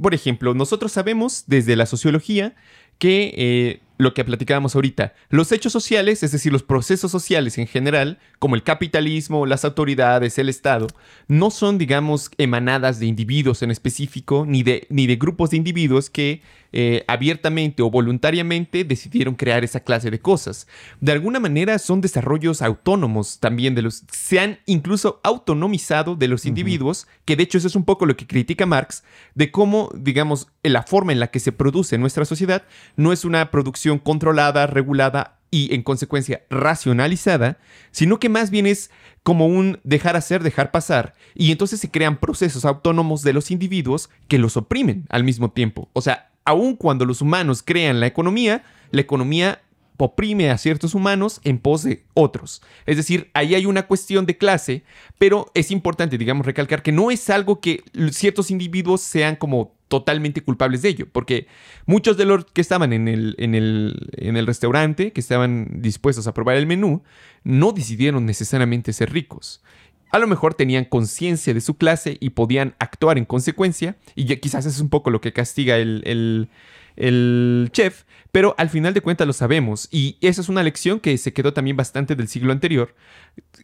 por 0.00 0.14
ejemplo, 0.14 0.54
nosotros 0.54 0.92
sabemos 0.92 1.44
desde 1.48 1.74
la 1.76 1.86
sociología 1.86 2.54
que 2.98 3.34
eh, 3.36 3.80
lo 3.98 4.14
que 4.14 4.24
platicábamos 4.24 4.74
ahorita. 4.74 5.14
Los 5.28 5.52
hechos 5.52 5.72
sociales, 5.72 6.22
es 6.22 6.32
decir, 6.32 6.52
los 6.52 6.62
procesos 6.62 7.10
sociales 7.10 7.58
en 7.58 7.66
general, 7.66 8.18
como 8.38 8.54
el 8.54 8.62
capitalismo, 8.62 9.46
las 9.46 9.64
autoridades, 9.64 10.38
el 10.38 10.48
Estado, 10.48 10.86
no 11.28 11.50
son, 11.50 11.78
digamos, 11.78 12.30
emanadas 12.38 12.98
de 12.98 13.06
individuos 13.06 13.62
en 13.62 13.70
específico, 13.70 14.44
ni 14.46 14.62
de, 14.62 14.86
ni 14.90 15.06
de 15.06 15.16
grupos 15.16 15.50
de 15.50 15.56
individuos 15.56 16.10
que 16.10 16.42
eh, 16.72 17.04
abiertamente 17.08 17.82
o 17.82 17.90
voluntariamente 17.90 18.84
decidieron 18.84 19.34
crear 19.34 19.64
esa 19.64 19.80
clase 19.80 20.10
de 20.10 20.20
cosas. 20.20 20.66
De 21.00 21.12
alguna 21.12 21.40
manera 21.40 21.78
son 21.78 22.00
desarrollos 22.00 22.60
autónomos 22.60 23.38
también 23.40 23.74
de 23.74 23.82
los... 23.82 24.02
Se 24.10 24.40
han 24.40 24.58
incluso 24.66 25.20
autonomizado 25.22 26.16
de 26.16 26.28
los 26.28 26.44
individuos, 26.44 27.06
que 27.24 27.36
de 27.36 27.44
hecho 27.44 27.58
eso 27.58 27.68
es 27.68 27.76
un 27.76 27.84
poco 27.84 28.04
lo 28.04 28.16
que 28.16 28.26
critica 28.26 28.66
Marx, 28.66 29.04
de 29.34 29.50
cómo, 29.50 29.90
digamos, 29.94 30.48
la 30.62 30.82
forma 30.82 31.12
en 31.12 31.20
la 31.20 31.28
que 31.28 31.40
se 31.40 31.52
produce 31.52 31.96
nuestra 31.98 32.24
sociedad 32.24 32.64
no 32.96 33.12
es 33.12 33.24
una 33.24 33.50
producción 33.50 33.85
controlada, 33.98 34.66
regulada 34.66 35.38
y 35.50 35.74
en 35.74 35.82
consecuencia 35.82 36.42
racionalizada, 36.50 37.58
sino 37.90 38.18
que 38.18 38.28
más 38.28 38.50
bien 38.50 38.66
es 38.66 38.90
como 39.22 39.46
un 39.46 39.80
dejar 39.84 40.16
hacer, 40.16 40.42
dejar 40.42 40.70
pasar, 40.70 41.14
y 41.34 41.50
entonces 41.50 41.80
se 41.80 41.90
crean 41.90 42.18
procesos 42.18 42.64
autónomos 42.64 43.22
de 43.22 43.32
los 43.32 43.50
individuos 43.50 44.10
que 44.28 44.38
los 44.38 44.56
oprimen 44.56 45.04
al 45.08 45.24
mismo 45.24 45.50
tiempo. 45.50 45.88
O 45.92 46.00
sea, 46.00 46.30
aun 46.44 46.76
cuando 46.76 47.04
los 47.04 47.22
humanos 47.22 47.62
crean 47.64 48.00
la 48.00 48.06
economía, 48.06 48.64
la 48.90 49.00
economía 49.00 49.60
oprime 49.98 50.50
a 50.50 50.58
ciertos 50.58 50.94
humanos 50.94 51.40
en 51.42 51.58
pos 51.58 51.82
de 51.82 52.04
otros. 52.14 52.62
Es 52.84 52.96
decir, 52.96 53.30
ahí 53.34 53.54
hay 53.54 53.66
una 53.66 53.86
cuestión 53.86 54.26
de 54.26 54.36
clase, 54.36 54.84
pero 55.18 55.50
es 55.54 55.70
importante, 55.70 56.18
digamos, 56.18 56.46
recalcar 56.46 56.82
que 56.82 56.92
no 56.92 57.10
es 57.10 57.30
algo 57.30 57.60
que 57.60 57.82
ciertos 58.10 58.50
individuos 58.50 59.00
sean 59.00 59.36
como 59.36 59.75
totalmente 59.88 60.42
culpables 60.42 60.82
de 60.82 60.88
ello, 60.88 61.06
porque 61.10 61.46
muchos 61.86 62.16
de 62.16 62.24
los 62.24 62.44
que 62.46 62.60
estaban 62.60 62.92
en 62.92 63.08
el, 63.08 63.34
en 63.38 63.54
el, 63.54 64.10
en 64.16 64.36
el 64.36 64.46
restaurante, 64.46 65.12
que 65.12 65.20
estaban 65.20 65.80
dispuestos 65.80 66.26
a 66.26 66.34
probar 66.34 66.56
el 66.56 66.66
menú, 66.66 67.02
no 67.44 67.72
decidieron 67.72 68.26
necesariamente 68.26 68.92
ser 68.92 69.12
ricos. 69.12 69.62
A 70.10 70.18
lo 70.18 70.26
mejor 70.26 70.54
tenían 70.54 70.84
conciencia 70.84 71.52
de 71.54 71.60
su 71.60 71.76
clase 71.76 72.16
y 72.20 72.30
podían 72.30 72.74
actuar 72.78 73.18
en 73.18 73.24
consecuencia, 73.24 73.96
y 74.14 74.24
quizás 74.36 74.66
es 74.66 74.80
un 74.80 74.88
poco 74.88 75.10
lo 75.10 75.20
que 75.20 75.32
castiga 75.32 75.76
el, 75.76 76.02
el, 76.04 76.48
el 76.96 77.68
chef, 77.72 78.04
pero 78.32 78.54
al 78.58 78.70
final 78.70 78.94
de 78.94 79.00
cuentas 79.00 79.26
lo 79.26 79.32
sabemos, 79.32 79.88
y 79.90 80.16
esa 80.20 80.40
es 80.40 80.48
una 80.48 80.62
lección 80.62 81.00
que 81.00 81.16
se 81.18 81.32
quedó 81.32 81.52
también 81.52 81.76
bastante 81.76 82.16
del 82.16 82.28
siglo 82.28 82.52
anterior, 82.52 82.94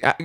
ah, 0.03 0.17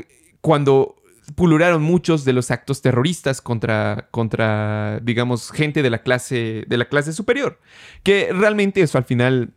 cuando 0.42 0.96
pulularon 1.36 1.82
muchos 1.82 2.26
de 2.26 2.34
los 2.34 2.52
actos 2.52 2.82
terroristas 2.82 3.42
contra, 3.42 4.08
contra, 4.12 5.00
digamos, 5.02 5.52
gente 5.52 5.82
de 5.84 5.90
la 5.90 6.02
clase, 6.02 6.66
de 6.68 6.78
la 6.78 6.86
clase 6.86 7.14
superior. 7.14 7.60
Que 8.04 8.32
realmente 8.32 8.82
eso 8.82 8.98
al 8.98 9.04
final 9.04 9.54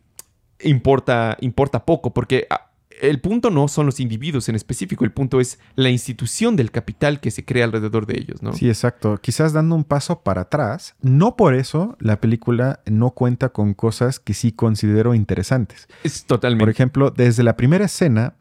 importa, 0.60 1.36
importa 1.40 1.84
poco, 1.86 2.12
porque 2.12 2.46
ah, 2.50 2.70
el 3.00 3.20
punto 3.20 3.50
no 3.50 3.68
son 3.68 3.86
los 3.86 4.00
individuos 4.00 4.48
en 4.48 4.56
específico, 4.56 5.04
el 5.04 5.12
punto 5.12 5.40
es 5.40 5.58
la 5.74 5.90
institución 5.90 6.56
del 6.56 6.70
capital 6.70 7.20
que 7.20 7.30
se 7.30 7.44
crea 7.44 7.64
alrededor 7.64 8.06
de 8.06 8.18
ellos, 8.18 8.42
¿no? 8.42 8.52
Sí, 8.52 8.68
exacto. 8.68 9.18
Quizás 9.18 9.52
dando 9.52 9.74
un 9.74 9.84
paso 9.84 10.20
para 10.22 10.42
atrás, 10.42 10.96
no 11.00 11.36
por 11.36 11.54
eso 11.54 11.96
la 12.00 12.20
película 12.20 12.80
no 12.86 13.12
cuenta 13.12 13.50
con 13.50 13.74
cosas 13.74 14.20
que 14.20 14.34
sí 14.34 14.52
considero 14.52 15.14
interesantes. 15.14 15.88
Es 16.04 16.24
totalmente. 16.24 16.62
Por 16.62 16.70
ejemplo, 16.70 17.10
desde 17.10 17.42
la 17.42 17.56
primera 17.56 17.86
escena 17.86 18.34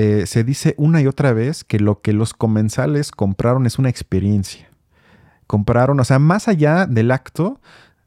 eh, 0.00 0.26
se 0.26 0.44
dice 0.44 0.76
una 0.78 1.02
y 1.02 1.08
otra 1.08 1.32
vez 1.32 1.64
que 1.64 1.80
lo 1.80 2.02
que 2.02 2.12
los 2.12 2.32
comensales 2.32 3.10
compraron 3.10 3.66
es 3.66 3.80
una 3.80 3.88
experiencia. 3.88 4.70
Compraron, 5.48 5.98
o 5.98 6.04
sea, 6.04 6.20
más 6.20 6.46
allá 6.46 6.86
del 6.86 7.10
acto 7.10 7.60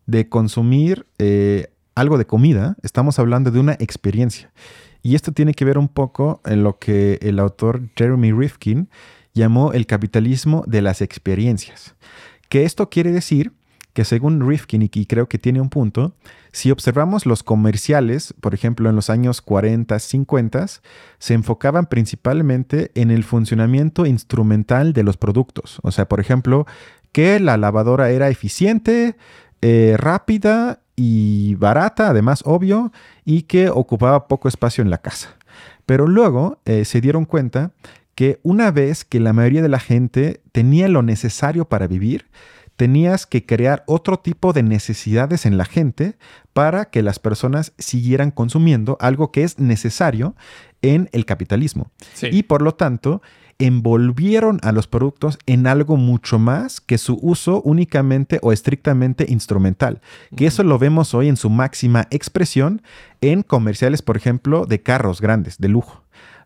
de 0.05 0.29
consumir 0.29 1.05
eh, 1.17 1.67
algo 1.93 2.17
de 2.17 2.25
comida, 2.25 2.77
estamos 2.81 3.19
hablando 3.19 3.51
de 3.51 3.59
una 3.59 3.73
experiencia. 3.73 4.53
Y 5.01 5.15
esto 5.15 5.33
tiene 5.33 5.53
que 5.53 5.65
ver 5.65 5.77
un 5.77 5.89
poco 5.89 6.39
en 6.45 6.63
lo 6.63 6.79
que 6.79 7.19
el 7.21 7.39
autor 7.39 7.81
Jeremy 7.97 8.31
Rifkin 8.31 8.87
llamó 9.33 9.73
el 9.73 9.85
capitalismo 9.85 10.63
de 10.67 10.81
las 10.81 11.01
experiencias. 11.01 11.95
Que 12.47 12.63
esto 12.63 12.89
quiere 12.89 13.11
decir 13.11 13.51
que 13.93 14.05
según 14.05 14.47
Rifkin, 14.47 14.81
y 14.81 15.05
creo 15.05 15.27
que 15.27 15.37
tiene 15.37 15.61
un 15.61 15.69
punto, 15.69 16.15
si 16.51 16.71
observamos 16.71 17.25
los 17.25 17.43
comerciales, 17.43 18.33
por 18.39 18.53
ejemplo 18.53 18.89
en 18.89 18.95
los 18.95 19.09
años 19.09 19.41
40, 19.41 19.97
50, 19.99 20.65
se 21.19 21.33
enfocaban 21.33 21.87
principalmente 21.87 22.91
en 22.95 23.11
el 23.11 23.23
funcionamiento 23.23 24.05
instrumental 24.05 24.93
de 24.93 25.03
los 25.03 25.17
productos. 25.17 25.79
O 25.83 25.91
sea, 25.91 26.07
por 26.07 26.19
ejemplo, 26.19 26.65
que 27.11 27.39
la 27.39 27.57
lavadora 27.57 28.11
era 28.11 28.29
eficiente, 28.29 29.15
eh, 29.61 29.95
rápida 29.97 30.79
y 30.95 31.55
barata, 31.55 32.09
además 32.09 32.41
obvio, 32.45 32.91
y 33.25 33.43
que 33.43 33.69
ocupaba 33.69 34.27
poco 34.27 34.47
espacio 34.47 34.81
en 34.81 34.89
la 34.89 34.99
casa. 34.99 35.37
Pero 35.85 36.07
luego 36.07 36.59
eh, 36.65 36.85
se 36.85 37.01
dieron 37.01 37.25
cuenta 37.25 37.71
que 38.15 38.39
una 38.43 38.71
vez 38.71 39.03
que 39.03 39.19
la 39.19 39.33
mayoría 39.33 39.61
de 39.61 39.69
la 39.69 39.79
gente 39.79 40.41
tenía 40.51 40.87
lo 40.87 41.01
necesario 41.01 41.65
para 41.65 41.87
vivir, 41.87 42.27
tenías 42.81 43.27
que 43.27 43.45
crear 43.45 43.83
otro 43.85 44.17
tipo 44.17 44.53
de 44.53 44.63
necesidades 44.63 45.45
en 45.45 45.55
la 45.55 45.65
gente 45.65 46.15
para 46.51 46.85
que 46.85 47.03
las 47.03 47.19
personas 47.19 47.73
siguieran 47.77 48.31
consumiendo 48.31 48.97
algo 48.99 49.31
que 49.31 49.43
es 49.43 49.59
necesario 49.59 50.35
en 50.81 51.07
el 51.11 51.27
capitalismo. 51.27 51.91
Y 52.23 52.41
por 52.41 52.63
lo 52.63 52.73
tanto, 52.73 53.21
envolvieron 53.59 54.59
a 54.63 54.71
los 54.71 54.87
productos 54.87 55.37
en 55.45 55.67
algo 55.67 55.95
mucho 55.95 56.39
más 56.39 56.81
que 56.81 56.97
su 56.97 57.19
uso 57.21 57.61
únicamente 57.61 58.39
o 58.41 58.51
estrictamente 58.51 59.27
instrumental, 59.29 60.01
que 60.35 60.47
eso 60.47 60.63
lo 60.63 60.79
vemos 60.79 61.13
hoy 61.13 61.27
en 61.27 61.37
su 61.37 61.51
máxima 61.51 62.07
expresión 62.09 62.81
en 63.21 63.43
comerciales, 63.43 64.01
por 64.01 64.17
ejemplo, 64.17 64.65
de 64.65 64.81
carros 64.81 65.21
grandes, 65.21 65.59
de 65.59 65.67
lujo 65.67 66.01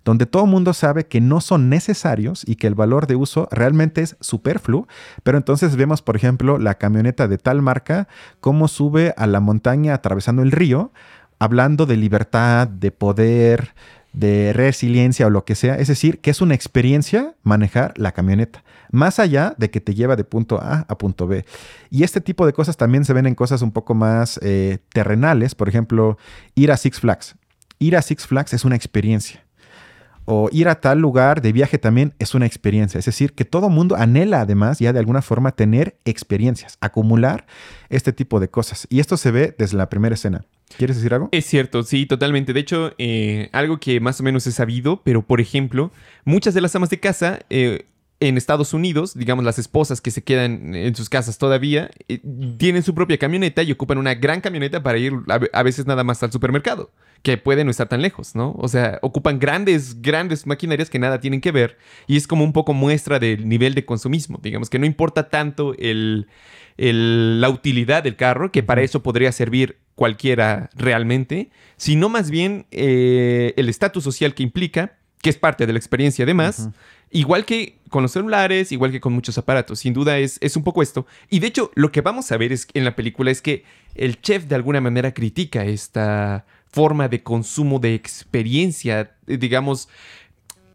donde 0.05 0.27
todo 0.27 0.45
el 0.45 0.51
mundo 0.51 0.73
sabe 0.73 1.07
que 1.07 1.19
no 1.19 1.41
son 1.41 1.67
necesarios 1.67 2.43
y 2.47 2.55
que 2.55 2.67
el 2.67 2.75
valor 2.75 3.07
de 3.07 3.15
uso 3.15 3.49
realmente 3.51 4.01
es 4.01 4.15
superfluo, 4.21 4.87
pero 5.23 5.37
entonces 5.37 5.75
vemos, 5.75 6.01
por 6.01 6.15
ejemplo, 6.15 6.59
la 6.59 6.75
camioneta 6.75 7.27
de 7.27 7.39
tal 7.39 7.61
marca, 7.61 8.07
cómo 8.39 8.67
sube 8.67 9.13
a 9.17 9.27
la 9.27 9.39
montaña 9.39 9.95
atravesando 9.95 10.43
el 10.43 10.51
río, 10.51 10.93
hablando 11.39 11.85
de 11.87 11.97
libertad, 11.97 12.67
de 12.67 12.91
poder, 12.91 13.73
de 14.13 14.53
resiliencia 14.53 15.27
o 15.27 15.29
lo 15.29 15.43
que 15.43 15.55
sea. 15.55 15.75
Es 15.75 15.87
decir, 15.87 16.19
que 16.19 16.29
es 16.29 16.39
una 16.39 16.53
experiencia 16.53 17.33
manejar 17.43 17.93
la 17.97 18.11
camioneta, 18.11 18.63
más 18.91 19.17
allá 19.19 19.55
de 19.57 19.71
que 19.71 19.81
te 19.81 19.95
lleva 19.95 20.15
de 20.15 20.23
punto 20.23 20.61
A 20.61 20.85
a 20.87 20.97
punto 20.99 21.27
B. 21.27 21.45
Y 21.89 22.03
este 22.03 22.21
tipo 22.21 22.45
de 22.45 22.53
cosas 22.53 22.77
también 22.77 23.05
se 23.05 23.13
ven 23.13 23.25
en 23.25 23.35
cosas 23.35 23.63
un 23.63 23.71
poco 23.71 23.95
más 23.95 24.39
eh, 24.43 24.77
terrenales, 24.93 25.55
por 25.55 25.67
ejemplo, 25.67 26.17
ir 26.53 26.71
a 26.71 26.77
Six 26.77 26.99
Flags. 26.99 27.35
Ir 27.79 27.97
a 27.97 28.01
Six 28.01 28.27
Flags 28.27 28.53
es 28.53 28.63
una 28.63 28.75
experiencia. 28.75 29.44
O 30.25 30.49
ir 30.51 30.67
a 30.67 30.81
tal 30.81 30.99
lugar 30.99 31.41
de 31.41 31.51
viaje 31.51 31.77
también 31.77 32.13
es 32.19 32.33
una 32.33 32.45
experiencia. 32.45 32.99
Es 32.99 33.05
decir, 33.05 33.33
que 33.33 33.45
todo 33.45 33.69
mundo 33.69 33.95
anhela 33.95 34.41
además 34.41 34.79
ya 34.79 34.91
de 34.91 34.99
alguna 34.99 35.21
forma 35.21 35.51
tener 35.51 35.97
experiencias, 36.05 36.77
acumular 36.81 37.45
este 37.89 38.11
tipo 38.11 38.39
de 38.39 38.49
cosas. 38.49 38.87
Y 38.89 38.99
esto 38.99 39.17
se 39.17 39.31
ve 39.31 39.55
desde 39.57 39.77
la 39.77 39.89
primera 39.89 40.15
escena. 40.15 40.45
¿Quieres 40.77 40.97
decir 40.97 41.13
algo? 41.13 41.29
Es 41.31 41.45
cierto, 41.45 41.83
sí, 41.83 42.05
totalmente. 42.05 42.53
De 42.53 42.59
hecho, 42.59 42.93
eh, 42.97 43.49
algo 43.53 43.79
que 43.79 43.99
más 43.99 44.19
o 44.19 44.23
menos 44.23 44.47
he 44.47 44.51
sabido, 44.51 45.01
pero 45.03 45.21
por 45.21 45.39
ejemplo, 45.39 45.91
muchas 46.25 46.53
de 46.53 46.61
las 46.61 46.75
amas 46.75 46.89
de 46.89 46.99
casa 46.99 47.39
eh, 47.49 47.85
en 48.19 48.37
Estados 48.37 48.73
Unidos, 48.73 49.13
digamos 49.13 49.43
las 49.43 49.59
esposas 49.59 49.99
que 49.99 50.09
se 50.09 50.23
quedan 50.23 50.73
en 50.73 50.95
sus 50.95 51.09
casas 51.09 51.37
todavía, 51.37 51.91
eh, 52.07 52.21
tienen 52.57 52.81
su 52.81 52.95
propia 52.95 53.17
camioneta 53.17 53.61
y 53.61 53.71
ocupan 53.71 53.97
una 53.97 54.15
gran 54.15 54.39
camioneta 54.41 54.81
para 54.81 54.97
ir 54.97 55.13
a, 55.51 55.63
veces 55.63 55.85
nada 55.85 56.03
más 56.03 56.23
al 56.23 56.31
supermercado, 56.31 56.91
que 57.23 57.37
puede 57.37 57.65
no 57.65 57.71
estar 57.71 57.89
tan 57.89 58.01
lejos, 58.01 58.33
¿no? 58.33 58.55
O 58.57 58.69
sea, 58.69 58.99
ocupan 59.01 59.37
grandes, 59.37 60.01
grandes 60.01 60.47
maquinarias 60.47 60.89
que 60.89 60.99
nada 60.99 61.19
tienen 61.19 61.41
que 61.41 61.51
ver 61.51 61.77
y 62.07 62.15
es 62.15 62.25
como 62.25 62.43
un 62.43 62.53
poco 62.53 62.73
muestra 62.73 63.19
del 63.19 63.49
nivel 63.49 63.75
de 63.75 63.85
consumismo, 63.85 64.39
digamos 64.41 64.69
que 64.69 64.79
no 64.79 64.85
importa 64.85 65.29
tanto 65.29 65.75
el, 65.77 66.27
la 66.77 67.49
utilidad 67.49 68.03
del 68.03 68.15
carro, 68.15 68.51
que 68.51 68.63
para 68.63 68.81
eso 68.81 69.03
podría 69.03 69.33
servir 69.33 69.79
cualquiera 69.95 70.69
realmente, 70.73 71.49
sino 71.75 72.07
más 72.07 72.29
bien 72.29 72.65
eh, 72.71 73.53
el 73.57 73.67
estatus 73.67 74.03
social 74.03 74.33
que 74.33 74.43
implica, 74.43 74.97
que 75.21 75.29
es 75.29 75.37
parte 75.37 75.65
de 75.65 75.73
la 75.73 75.79
experiencia 75.79 76.23
además, 76.23 76.69
igual 77.15 77.45
que 77.45 77.79
con 77.89 78.03
los 78.03 78.11
celulares, 78.11 78.71
igual 78.71 78.91
que 78.91 78.99
con 78.99 79.13
muchos 79.13 79.37
aparatos, 79.37 79.79
sin 79.79 79.93
duda 79.93 80.17
es, 80.17 80.37
es 80.41 80.57
un 80.57 80.63
poco 80.63 80.81
esto. 80.81 81.05
Y 81.29 81.39
de 81.39 81.47
hecho, 81.47 81.71
lo 81.75 81.91
que 81.91 82.01
vamos 82.01 82.31
a 82.31 82.37
ver 82.37 82.51
es, 82.51 82.67
en 82.73 82.83
la 82.83 82.95
película 82.95 83.31
es 83.31 83.41
que 83.41 83.63
el 83.95 84.21
chef 84.21 84.45
de 84.45 84.55
alguna 84.55 84.81
manera 84.81 85.13
critica 85.13 85.63
esta 85.63 86.45
forma 86.67 87.07
de 87.07 87.23
consumo 87.23 87.79
de 87.79 87.93
experiencia, 87.93 89.15
eh, 89.27 89.37
digamos, 89.37 89.87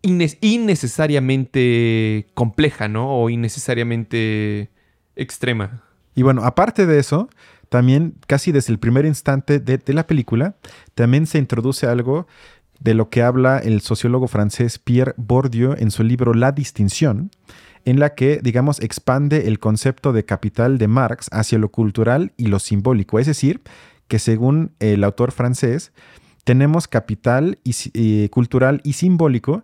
innecesariamente 0.03 2.29
compleja, 2.33 2.89
¿no? 2.89 3.21
O 3.21 3.29
innecesariamente 3.29 4.71
extrema. 5.15 5.83
Y 6.15 6.23
bueno, 6.23 6.43
aparte 6.45 6.87
de 6.87 6.99
eso, 6.99 7.29
también 7.69 8.15
casi 8.27 8.51
desde 8.51 8.73
el 8.73 8.79
primer 8.79 9.05
instante 9.05 9.59
de, 9.59 9.93
la 9.93 10.07
película, 10.07 10.57
también 10.95 11.27
se 11.27 11.39
introduce 11.39 11.87
algo 11.87 12.27
de 12.81 12.95
lo 12.95 13.11
que 13.11 13.23
habla 13.23 13.59
el 13.59 13.83
sociólogo 13.83 14.27
francés 14.27 14.79
Pierre 14.79 15.15
Bourdieu 15.17 15.75
en 15.79 15.91
su 15.91 16.03
libro 16.03 16.35
La 16.35 16.53
distinción, 16.53 17.31
en 17.85 18.01
la 18.01 18.15
que, 18.15 18.41
digamos, 18.43 18.81
expande 18.81 19.49
el 19.49 19.59
concepto 19.59 20.13
de 20.13 20.25
capital 20.25 20.79
de 20.79 20.89
Marx 20.89 21.29
hacia 21.31 21.59
lo 21.59 21.71
cultural 21.71 22.33
y 22.37 22.47
lo 22.47 22.59
simbólico. 22.59 23.19
Es 23.19 23.27
decir, 23.27 23.63
que 24.09 24.19
según 24.19 24.73
el 24.81 25.05
autor 25.05 25.33
francés, 25.33 25.93
tenemos 26.45 26.89
capital 26.89 27.59
cultural 28.31 28.81
y 28.83 28.95
simbólico 28.95 29.63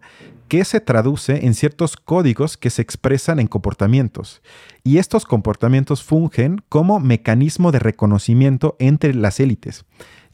que 0.48 0.64
se 0.64 0.80
traduce 0.80 1.44
en 1.46 1.54
ciertos 1.54 1.96
códigos 1.96 2.56
que 2.56 2.70
se 2.70 2.82
expresan 2.82 3.40
en 3.40 3.48
comportamientos. 3.48 4.42
Y 4.84 4.98
estos 4.98 5.24
comportamientos 5.24 6.04
fungen 6.04 6.62
como 6.68 7.00
mecanismo 7.00 7.72
de 7.72 7.80
reconocimiento 7.80 8.76
entre 8.78 9.14
las 9.14 9.40
élites. 9.40 9.84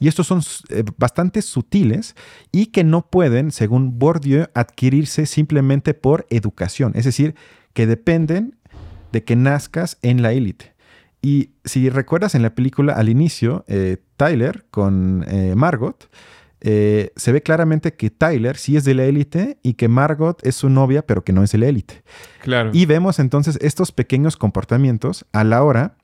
Y 0.03 0.09
estos 0.09 0.27
son 0.27 0.41
eh, 0.67 0.83
bastante 0.97 1.41
sutiles 1.41 2.13
y 2.51 2.65
que 2.65 2.83
no 2.83 3.07
pueden, 3.07 3.53
según 3.53 3.99
Bourdieu, 3.99 4.47
adquirirse 4.53 5.25
simplemente 5.25 5.93
por 5.93 6.27
educación. 6.29 6.91
Es 6.93 7.05
decir, 7.05 7.35
que 7.71 7.87
dependen 7.87 8.57
de 9.13 9.23
que 9.23 9.37
nazcas 9.37 9.97
en 10.01 10.21
la 10.21 10.33
élite. 10.33 10.73
Y 11.21 11.51
si 11.63 11.89
recuerdas 11.89 12.35
en 12.35 12.41
la 12.41 12.53
película 12.53 12.91
al 12.91 13.07
inicio, 13.07 13.63
eh, 13.69 13.95
Tyler 14.17 14.65
con 14.71 15.23
eh, 15.25 15.53
Margot, 15.55 16.09
eh, 16.59 17.11
se 17.15 17.31
ve 17.31 17.41
claramente 17.41 17.93
que 17.93 18.09
Tyler 18.09 18.57
sí 18.57 18.75
es 18.75 18.83
de 18.83 18.95
la 18.95 19.05
élite 19.05 19.57
y 19.63 19.75
que 19.75 19.87
Margot 19.87 20.45
es 20.45 20.57
su 20.57 20.67
novia, 20.67 21.05
pero 21.05 21.23
que 21.23 21.31
no 21.31 21.43
es 21.43 21.53
de 21.53 21.59
la 21.59 21.67
élite. 21.67 22.03
Claro. 22.41 22.71
Y 22.73 22.85
vemos 22.87 23.19
entonces 23.19 23.57
estos 23.61 23.93
pequeños 23.93 24.35
comportamientos 24.35 25.25
a 25.31 25.45
la 25.45 25.63
hora 25.63 25.95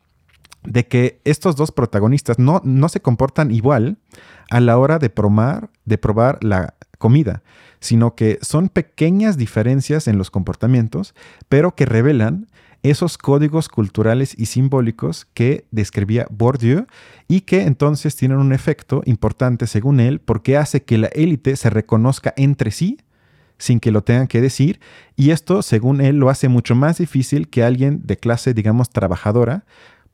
de 0.64 0.88
que 0.88 1.22
estos 1.24 1.56
dos 1.56 1.72
protagonistas 1.72 2.40
no, 2.40 2.62
no 2.64 2.90
se 2.90 3.02
comportan 3.02 3.52
igual 3.52 3.98
a 4.50 4.60
la 4.60 4.78
hora 4.78 5.00
de 5.00 5.12
de 5.86 5.98
probar 5.98 6.44
la 6.44 6.76
comida, 6.98 7.44
sino 7.80 8.16
que 8.16 8.40
son 8.42 8.70
pequeñas 8.70 9.38
diferencias 9.38 10.08
en 10.08 10.18
los 10.18 10.30
comportamientos, 10.30 11.16
pero 11.48 11.76
que 11.76 11.86
revelan 11.86 12.48
esos 12.84 13.18
códigos 13.18 13.68
culturales 13.68 14.36
y 14.38 14.46
simbólicos 14.46 15.28
que 15.34 15.66
describía 15.72 16.28
Bourdieu 16.30 16.86
y 17.28 17.42
que 17.42 17.64
entonces 17.64 18.16
tienen 18.16 18.38
un 18.38 18.54
efecto 18.54 19.02
importante 19.06 19.68
según 19.68 20.00
él 20.00 20.20
porque 20.20 20.56
hace 20.56 20.84
que 20.84 20.98
la 20.98 21.08
élite 21.08 21.56
se 21.58 21.70
reconozca 21.70 22.34
entre 22.38 22.72
sí 22.72 23.00
sin 23.58 23.82
que 23.82 23.92
lo 23.92 24.02
tengan 24.02 24.28
que 24.28 24.40
decir 24.40 24.80
y 25.18 25.32
esto 25.32 25.62
según 25.62 26.00
él 26.00 26.18
lo 26.18 26.30
hace 26.30 26.48
mucho 26.48 26.74
más 26.74 27.00
difícil 27.00 27.50
que 27.50 27.64
alguien 27.64 28.02
de 28.06 28.16
clase 28.16 28.54
digamos 28.54 28.90
trabajadora 28.90 29.66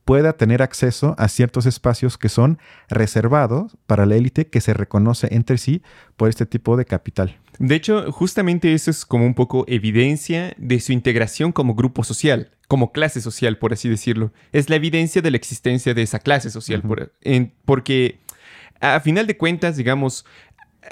pueda 0.06 0.34
tener 0.34 0.62
acceso 0.62 1.16
a 1.18 1.28
ciertos 1.28 1.66
espacios 1.66 2.16
que 2.16 2.28
son 2.28 2.58
reservados 2.88 3.76
para 3.88 4.06
la 4.06 4.14
élite 4.14 4.46
que 4.46 4.60
se 4.60 4.72
reconoce 4.72 5.28
entre 5.32 5.58
sí 5.58 5.82
por 6.16 6.28
este 6.28 6.46
tipo 6.46 6.76
de 6.76 6.84
capital. 6.84 7.36
De 7.58 7.74
hecho, 7.74 8.12
justamente 8.12 8.72
eso 8.72 8.88
es 8.88 9.04
como 9.04 9.26
un 9.26 9.34
poco 9.34 9.64
evidencia 9.66 10.54
de 10.58 10.78
su 10.78 10.92
integración 10.92 11.50
como 11.50 11.74
grupo 11.74 12.04
social, 12.04 12.52
como 12.68 12.92
clase 12.92 13.20
social, 13.20 13.58
por 13.58 13.72
así 13.72 13.88
decirlo. 13.88 14.32
Es 14.52 14.70
la 14.70 14.76
evidencia 14.76 15.22
de 15.22 15.32
la 15.32 15.38
existencia 15.38 15.92
de 15.92 16.02
esa 16.02 16.20
clase 16.20 16.50
social, 16.50 16.84
porque 17.64 18.20
a 18.80 19.00
final 19.00 19.26
de 19.26 19.36
cuentas, 19.36 19.76
digamos, 19.76 20.24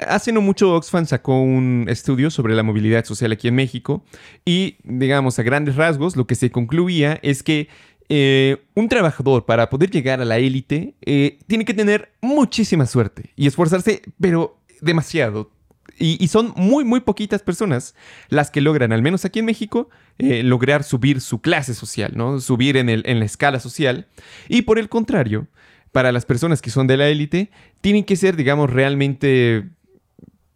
hace 0.05 0.33
no 0.33 0.41
mucho 0.41 0.73
Oxfam 0.73 1.05
sacó 1.05 1.39
un 1.39 1.85
estudio 1.87 2.29
sobre 2.29 2.53
la 2.53 2.63
movilidad 2.63 3.05
social 3.05 3.31
aquí 3.31 3.47
en 3.47 3.55
México 3.55 4.03
y, 4.43 4.75
digamos, 4.83 5.39
a 5.39 5.43
grandes 5.43 5.77
rasgos, 5.77 6.17
lo 6.17 6.27
que 6.27 6.35
se 6.35 6.51
concluía 6.51 7.17
es 7.23 7.43
que 7.43 7.69
eh, 8.07 8.57
un 8.75 8.87
trabajador 8.87 9.45
para 9.45 9.69
poder 9.69 9.89
llegar 9.89 10.21
a 10.21 10.25
la 10.25 10.37
élite 10.37 10.93
eh, 11.01 11.39
tiene 11.47 11.65
que 11.65 11.73
tener 11.73 12.11
muchísima 12.21 12.85
suerte 12.85 13.31
y 13.35 13.47
esforzarse, 13.47 14.01
pero 14.19 14.59
demasiado. 14.81 15.51
Y, 15.97 16.27
son 16.27 16.53
muy, 16.57 16.83
muy 16.83 16.99
poquitas 16.99 17.41
personas 17.41 17.95
las 18.27 18.51
que 18.51 18.59
logran, 18.59 18.91
al 18.91 19.01
menos 19.01 19.23
aquí 19.23 19.39
en 19.39 19.45
México, 19.45 19.89
eh, 20.17 20.43
lograr 20.43 20.83
subir 20.83 21.21
su 21.21 21.39
clase 21.39 21.73
social, 21.73 22.11
¿no? 22.15 22.41
Subir 22.41 22.75
en, 22.75 22.89
el, 22.89 23.01
en 23.05 23.19
la 23.19 23.25
escala 23.25 23.61
social. 23.61 24.05
Y 24.49 24.63
por 24.63 24.77
el 24.77 24.89
contrario, 24.89 25.47
para 25.93 26.11
las 26.11 26.25
personas 26.25 26.61
que 26.61 26.69
son 26.69 26.85
de 26.87 26.97
la 26.97 27.07
élite, 27.07 27.49
tienen 27.79 28.03
que 28.03 28.17
ser, 28.17 28.35
digamos, 28.35 28.69
realmente 28.69 29.69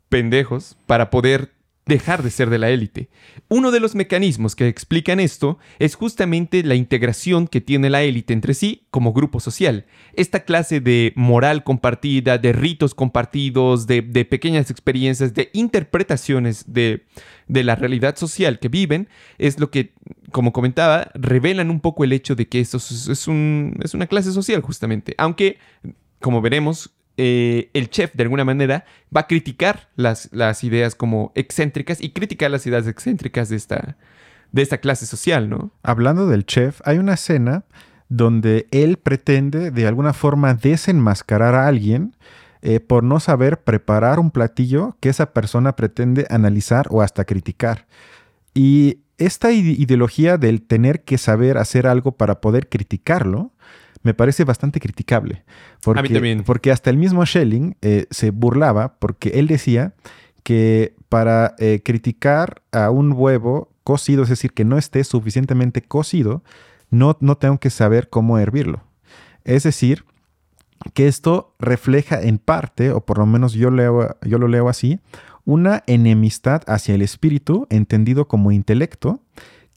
pendejos 0.10 0.75
para 0.88 1.10
poder 1.10 1.53
dejar 1.89 2.24
de 2.24 2.29
ser 2.29 2.50
de 2.50 2.60
la 2.60 2.69
élite. 2.69 3.10
Uno 3.50 3.72
de 3.72 3.79
los 3.79 3.96
mecanismos 3.96 4.55
que 4.55 4.67
explican 4.67 5.19
esto 5.19 5.58
es 5.79 5.96
justamente 5.96 6.63
la 6.63 6.75
integración 6.75 7.48
que 7.48 7.62
tiene 7.62 7.89
la 7.89 8.03
élite 8.03 8.31
entre 8.31 8.53
sí 8.53 8.84
como 8.91 9.12
grupo 9.12 9.39
social. 9.39 9.86
Esta 10.13 10.41
clase 10.41 10.79
de 10.79 11.12
moral 11.15 11.63
compartida, 11.63 12.38
de 12.38 12.53
ritos 12.53 12.93
compartidos, 12.93 13.88
de, 13.88 14.03
pequeñas 14.29 14.69
experiencias, 14.69 15.34
de 15.34 15.50
interpretaciones 15.51 16.72
de, 16.72 17.05
la 17.48 17.75
realidad 17.75 18.15
social 18.15 18.60
que 18.60 18.69
viven, 18.69 19.10
es 19.39 19.60
lo 19.60 19.72
que, 19.72 19.93
como 20.31 20.53
comentaba, 20.53 21.10
revelan 21.15 21.72
un 21.72 21.79
poco 21.79 22.03
el 22.03 22.13
hecho 22.13 22.36
de 22.36 22.48
que 22.48 22.60
esto 22.60 22.77
es, 22.77 23.08
es 23.10 23.27
una 23.27 24.08
clase 24.08 24.31
social 24.31 24.62
justamente. 24.62 25.15
Aunque, 25.17 25.58
como 26.19 26.39
veremos, 26.41 26.91
eh, 27.22 27.70
el 27.74 27.90
chef 27.90 28.14
de 28.14 28.24
alguna 28.24 28.46
manera 28.46 28.86
va 29.14 29.22
a 29.22 29.28
criticar 29.28 29.90
las, 29.98 30.30
ideas 30.64 30.96
como 30.96 31.34
excéntricas 31.36 32.00
y 32.00 32.12
criticar 32.12 32.50
las 32.50 32.66
ideas 32.66 32.88
excéntricas 32.88 33.50
de 33.50 33.58
esta, 33.58 33.98
de 34.54 34.62
esta 34.62 34.78
clase 34.78 35.06
social, 35.06 35.50
¿no? 35.50 35.74
Hablando 35.84 36.28
del 36.28 36.46
chef, 36.46 36.80
hay 36.86 36.98
una 36.98 37.16
escena 37.16 37.66
donde 38.08 38.70
él 38.72 38.96
pretende 38.96 39.70
de 39.70 39.86
alguna 39.86 40.14
forma 40.14 40.54
desenmascarar 40.54 41.56
a 41.56 41.68
alguien 41.68 42.16
eh, 42.62 42.80
por 42.80 43.04
no 43.04 43.20
saber 43.20 43.64
preparar 43.66 44.18
un 44.18 44.32
platillo 44.32 44.96
que 45.02 45.10
esa 45.10 45.34
persona 45.34 45.76
pretende 45.76 46.26
analizar 46.30 46.88
o 46.90 47.02
hasta 47.02 47.26
criticar. 47.26 47.86
Y 48.54 49.00
esta 49.18 49.52
ideología 49.52 50.38
del 50.38 50.62
tener 50.62 51.04
que 51.04 51.18
saber 51.18 51.58
hacer 51.58 51.86
algo 51.86 52.14
para 52.14 52.40
poder 52.40 52.70
criticarlo, 52.70 53.52
me 54.03 54.13
parece 54.13 54.44
bastante 54.44 54.79
criticable. 54.79 55.44
Porque, 55.84 56.00
a 56.00 56.03
mí 56.03 56.10
también. 56.10 56.44
Porque 56.44 56.72
hasta 56.72 56.89
el 56.89 56.98
mismo 56.98 57.25
Schelling 57.25 57.75
eh, 57.82 58.06
se 58.10 58.32
burlaba 58.32 58.96
porque 59.00 59.29
él 59.36 59.48
decía 59.48 59.94
que 60.44 60.96
para 61.10 61.56
eh, 61.60 61.82
criticar 61.84 62.62
a 62.72 62.91
un 62.91 63.13
huevo 63.13 63.70
cocido, 63.84 64.24
es 64.24 64.29
decir, 64.29 64.53
que 64.53 64.65
no 64.65 64.77
esté 64.77 65.03
suficientemente 65.03 65.82
cocido, 65.82 66.44
no, 66.89 67.18
no 67.20 67.38
tengo 67.38 67.60
que 67.60 67.70
saber 67.70 68.10
cómo 68.10 68.38
hervirlo. 68.38 68.84
Es 69.44 69.63
decir, 69.63 70.06
que 70.94 71.08
esto 71.08 71.56
refleja 71.60 72.22
en 72.22 72.38
parte, 72.38 72.91
o 72.91 73.06
por 73.06 73.18
lo 73.18 73.25
menos 73.25 73.53
yo, 73.53 73.72
leo, 73.72 74.15
yo 74.22 74.38
lo 74.38 74.48
leo 74.48 74.70
así, 74.70 75.00
una 75.46 75.84
enemistad 75.88 76.62
hacia 76.68 76.96
el 76.96 77.01
espíritu, 77.01 77.68
entendido 77.70 78.27
como 78.27 78.51
intelecto, 78.51 79.22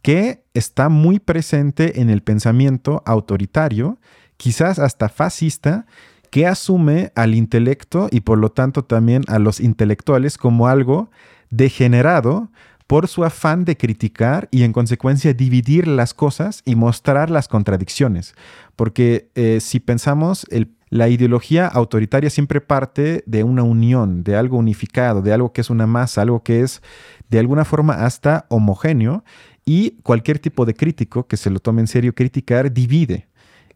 que 0.02 0.42
está 0.54 0.88
muy 0.88 1.20
presente 1.20 2.00
en 2.00 2.10
el 2.10 2.22
pensamiento 2.22 3.02
autoritario, 3.06 3.98
quizás 4.36 4.78
hasta 4.78 5.08
fascista, 5.08 5.86
que 6.30 6.46
asume 6.46 7.12
al 7.14 7.34
intelecto 7.34 8.08
y 8.10 8.20
por 8.20 8.38
lo 8.38 8.50
tanto 8.50 8.84
también 8.84 9.22
a 9.28 9.38
los 9.38 9.60
intelectuales 9.60 10.38
como 10.38 10.66
algo 10.66 11.10
degenerado 11.50 12.50
por 12.86 13.06
su 13.06 13.24
afán 13.24 13.64
de 13.64 13.76
criticar 13.76 14.48
y 14.50 14.64
en 14.64 14.72
consecuencia 14.72 15.32
dividir 15.32 15.86
las 15.86 16.14
cosas 16.14 16.62
y 16.64 16.74
mostrar 16.74 17.30
las 17.30 17.48
contradicciones. 17.48 18.34
Porque 18.76 19.30
eh, 19.34 19.60
si 19.60 19.80
pensamos, 19.80 20.46
la 20.90 21.08
ideología 21.08 21.66
autoritaria 21.68 22.28
siempre 22.28 22.60
parte 22.60 23.22
de 23.26 23.44
una 23.44 23.62
unión, 23.62 24.24
de 24.24 24.36
algo 24.36 24.58
unificado, 24.58 25.22
de 25.22 25.32
algo 25.32 25.52
que 25.52 25.62
es 25.62 25.70
una 25.70 25.86
masa, 25.86 26.22
algo 26.22 26.42
que 26.42 26.60
es 26.60 26.82
de 27.30 27.38
alguna 27.38 27.64
forma 27.64 28.04
hasta 28.04 28.44
homogéneo 28.50 29.24
y 29.64 29.92
cualquier 30.02 30.38
tipo 30.38 30.64
de 30.66 30.74
crítico 30.74 31.26
que 31.26 31.36
se 31.36 31.50
lo 31.50 31.60
tome 31.60 31.80
en 31.80 31.86
serio 31.86 32.14
criticar 32.14 32.72
divide. 32.72 33.28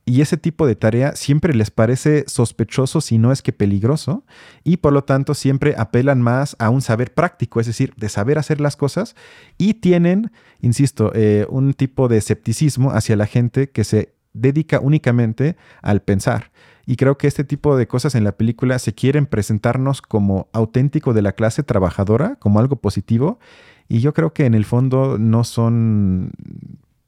Y 0.08 0.20
ese 0.20 0.36
tipo 0.36 0.68
de 0.68 0.76
tarea 0.76 1.16
siempre 1.16 1.52
les 1.52 1.72
parece 1.72 2.24
sospechoso, 2.28 3.00
si 3.00 3.18
no 3.18 3.32
es 3.32 3.42
que 3.42 3.52
peligroso, 3.52 4.24
y 4.62 4.76
por 4.76 4.92
lo 4.92 5.02
tanto 5.02 5.34
siempre 5.34 5.74
apelan 5.76 6.22
más 6.22 6.54
a 6.60 6.70
un 6.70 6.80
saber 6.80 7.12
práctico, 7.12 7.58
es 7.58 7.66
decir, 7.66 7.92
de 7.96 8.08
saber 8.08 8.38
hacer 8.38 8.60
las 8.60 8.76
cosas, 8.76 9.16
y 9.58 9.74
tienen, 9.74 10.30
insisto, 10.60 11.10
eh, 11.12 11.44
un 11.50 11.74
tipo 11.74 12.06
de 12.06 12.18
escepticismo 12.18 12.92
hacia 12.92 13.16
la 13.16 13.26
gente 13.26 13.70
que 13.70 13.82
se 13.82 14.14
dedica 14.32 14.78
únicamente 14.78 15.56
al 15.82 16.02
pensar. 16.02 16.52
Y 16.86 16.94
creo 16.94 17.18
que 17.18 17.26
este 17.26 17.42
tipo 17.42 17.76
de 17.76 17.88
cosas 17.88 18.14
en 18.14 18.22
la 18.22 18.36
película 18.36 18.78
se 18.78 18.94
quieren 18.94 19.26
presentarnos 19.26 20.02
como 20.02 20.48
auténtico 20.52 21.14
de 21.14 21.22
la 21.22 21.32
clase 21.32 21.64
trabajadora, 21.64 22.36
como 22.36 22.60
algo 22.60 22.76
positivo, 22.76 23.40
y 23.88 24.00
yo 24.00 24.12
creo 24.12 24.32
que 24.32 24.46
en 24.46 24.54
el 24.54 24.64
fondo 24.64 25.18
no 25.18 25.44
son 25.44 26.32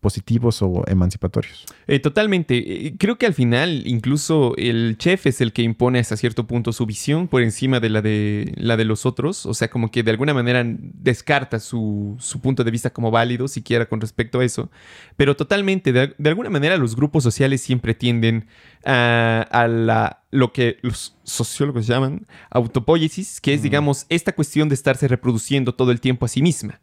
positivos 0.01 0.63
o 0.63 0.85
emancipatorios. 0.87 1.67
Eh, 1.89 1.99
totalmente. 1.99 2.87
Eh, 2.87 2.95
creo 2.99 3.19
que 3.19 3.27
al 3.27 3.35
final 3.35 3.83
incluso 3.87 4.55
el 4.57 4.97
chef 4.97 5.27
es 5.27 5.41
el 5.41 5.53
que 5.53 5.63
impone 5.63 5.99
hasta 5.99 6.17
cierto 6.17 6.47
punto 6.47 6.73
su 6.73 6.87
visión 6.87 7.27
por 7.27 7.43
encima 7.43 7.81
de 7.81 7.89
la 7.91 8.01
de, 8.01 8.53
la 8.57 8.77
de 8.77 8.85
los 8.85 9.07
otros. 9.07 9.45
O 9.45 9.55
sea, 9.55 9.69
como 9.69 9.91
que 9.91 10.03
de 10.03 10.11
alguna 10.13 10.35
manera 10.35 10.65
descarta 10.65 11.59
su, 11.59 12.17
punto 12.41 12.63
de 12.63 12.71
vista 12.71 12.91
como 12.91 13.11
válido, 13.11 13.49
siquiera 13.49 13.87
con 13.87 14.01
respecto 14.01 14.39
a 14.41 14.45
eso. 14.45 14.71
Pero 15.17 15.35
totalmente, 15.35 15.93
de, 15.93 16.15
de 16.17 16.29
alguna 16.29 16.51
manera 16.51 16.77
los 16.77 16.95
grupos 16.95 17.25
sociales 17.25 17.61
siempre 17.61 17.95
tienden 17.95 18.47
a, 18.85 19.67
la, 19.69 20.18
lo 20.31 20.53
que 20.53 20.79
los 20.83 21.17
sociólogos 21.25 21.87
llaman 21.87 22.27
autopoiesis, 22.51 23.41
que 23.41 23.55
es, 23.55 23.63
digamos, 23.63 24.05
esta 24.11 24.35
cuestión 24.35 24.69
de 24.69 24.75
estarse 24.75 25.09
reproduciendo 25.09 25.75
todo 25.75 25.91
el 25.91 26.01
tiempo 26.01 26.27
a 26.27 26.29
sí 26.29 26.43
misma. 26.43 26.81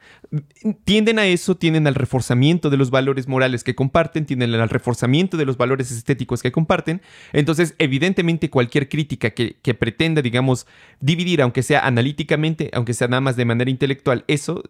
Tienden 0.84 1.20
a 1.20 1.28
eso, 1.28 1.56
tienden 1.56 1.86
al 1.86 1.96
reforzamiento 1.96 2.70
de 2.72 2.78
los 2.78 2.90
valores 2.90 3.28
morales 3.28 3.64
que 3.64 3.76
comparten, 3.76 4.26
tienden 4.26 4.56
al 4.56 4.70
reforzamiento 4.70 5.38
de 5.38 5.46
los 5.46 5.58
valores 5.58 5.92
estéticos 5.92 6.42
que 6.42 6.52
comparten. 6.52 7.02
Entonces, 7.34 7.76
evidentemente, 7.78 8.50
cualquier 8.50 8.90
crítica 8.90 9.30
que, 9.30 9.58
que 9.62 9.76
pretenda, 9.76 10.24
digamos, 10.24 10.66
dividir, 11.00 11.42
aunque 11.42 11.62
sea 11.62 11.86
analíticamente, 11.86 12.72
aunque 12.74 12.96
sea 12.96 13.08
nada 13.08 13.22
más 13.22 13.36
de 13.36 13.46
manera 13.46 13.70
intelectual, 13.70 14.26
eso 14.28 14.64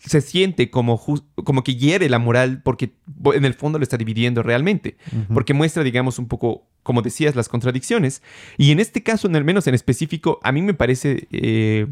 se 0.00 0.20
siente 0.20 0.70
como, 0.70 1.02
como 1.34 1.64
que 1.64 1.76
hiere 1.76 2.08
la 2.08 2.18
moral 2.18 2.62
porque 2.62 2.94
en 3.34 3.44
el 3.44 3.54
fondo 3.54 3.78
lo 3.78 3.82
está 3.82 3.96
dividiendo 3.96 4.42
realmente, 4.42 4.96
porque 5.32 5.54
muestra, 5.54 5.82
digamos, 5.82 6.18
un 6.18 6.28
poco, 6.28 6.66
como 6.82 7.02
decías, 7.02 7.34
las 7.34 7.48
contradicciones. 7.48 8.22
Y 8.56 8.70
en 8.72 8.80
este 8.80 9.02
caso, 9.02 9.26
en 9.26 9.36
al 9.36 9.44
menos 9.44 9.66
en 9.66 9.74
específico, 9.74 10.38
a 10.42 10.52
mí 10.52 10.62
me 10.62 10.74
parece 10.74 11.28
eh, 11.32 11.86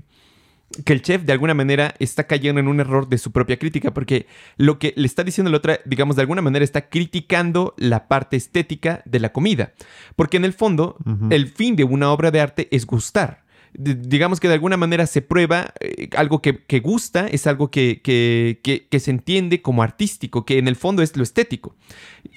que 0.84 0.92
el 0.92 1.02
chef 1.02 1.22
de 1.22 1.32
alguna 1.32 1.54
manera 1.54 1.94
está 1.98 2.26
cayendo 2.26 2.60
en 2.60 2.68
un 2.68 2.80
error 2.80 3.08
de 3.08 3.18
su 3.18 3.32
propia 3.32 3.58
crítica, 3.58 3.94
porque 3.94 4.26
lo 4.56 4.78
que 4.78 4.92
le 4.96 5.06
está 5.06 5.24
diciendo 5.24 5.50
la 5.50 5.58
otra, 5.58 5.80
digamos, 5.84 6.16
de 6.16 6.22
alguna 6.22 6.42
manera 6.42 6.64
está 6.64 6.88
criticando 6.88 7.74
la 7.78 8.08
parte 8.08 8.36
estética 8.36 9.02
de 9.04 9.20
la 9.20 9.32
comida, 9.32 9.72
porque 10.16 10.36
en 10.36 10.44
el 10.44 10.52
fondo, 10.52 10.96
el 11.30 11.48
fin 11.48 11.76
de 11.76 11.84
una 11.84 12.10
obra 12.10 12.30
de 12.30 12.40
arte 12.40 12.68
es 12.70 12.86
gustar 12.86 13.43
digamos 13.74 14.40
que 14.40 14.48
de 14.48 14.54
alguna 14.54 14.76
manera 14.76 15.06
se 15.06 15.20
prueba 15.20 15.74
eh, 15.80 16.08
algo 16.16 16.40
que, 16.40 16.80
gusta, 16.80 17.26
es 17.26 17.46
algo 17.46 17.70
que, 17.70 18.00
que, 18.02 19.00
se 19.00 19.10
entiende 19.10 19.62
como 19.62 19.82
artístico, 19.82 20.44
que 20.44 20.58
en 20.58 20.68
el 20.68 20.76
fondo 20.76 21.02
es 21.02 21.16
lo 21.16 21.22
estético. 21.22 21.74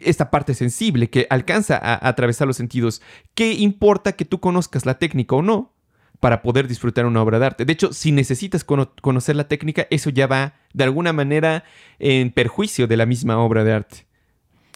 Esta 0.01 0.31
parte 0.31 0.53
sensible 0.53 1.09
que 1.09 1.27
alcanza 1.29 1.77
a, 1.77 2.07
atravesar 2.07 2.47
los 2.47 2.57
sentidos. 2.57 3.01
¿Qué 3.35 3.53
importa 3.53 4.13
que 4.13 4.25
tú 4.25 4.39
conozcas 4.39 4.85
la 4.85 4.97
técnica 4.97 5.35
o 5.35 5.41
no? 5.41 5.73
para 6.19 6.41
poder 6.41 6.67
disfrutar 6.67 7.05
una 7.05 7.21
obra 7.21 7.37
de 7.37 7.45
arte. 7.45 7.63
De 7.63 7.73
hecho, 7.73 7.93
si 7.93 8.11
necesitas 8.11 8.63
conocer 8.63 9.35
la 9.35 9.47
técnica, 9.47 9.85
eso 9.91 10.09
ya 10.09 10.25
va 10.25 10.55
de 10.73 10.83
alguna 10.83 11.13
manera 11.13 11.63
en 11.99 12.31
perjuicio 12.31 12.87
de 12.87 12.97
la 12.97 13.05
misma 13.05 13.37
obra 13.37 13.63
de 13.63 13.73
arte. 13.73 14.07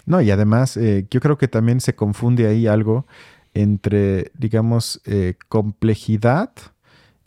No, 0.06 0.22
y 0.22 0.30
además 0.30 0.78
eh, 0.78 1.08
yo 1.10 1.20
creo 1.20 1.40
que 1.40 1.48
también 1.48 1.82
se 1.82 1.96
confunde 1.96 2.46
ahí 2.46 2.68
algo 2.68 3.08
entre, 3.54 4.32
digamos, 4.38 5.02
eh, 5.06 5.36
complejidad 5.50 6.52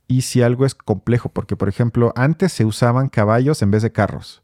y 0.06 0.22
si 0.22 0.42
algo 0.42 0.66
es 0.66 0.74
complejo, 0.74 1.28
porque 1.28 1.56
por 1.56 1.68
ejemplo, 1.68 2.12
antes 2.16 2.52
se 2.52 2.64
usaban 2.64 3.08
caballos 3.08 3.62
en 3.62 3.70
vez 3.70 3.82
de 3.82 3.92
carros. 3.92 4.42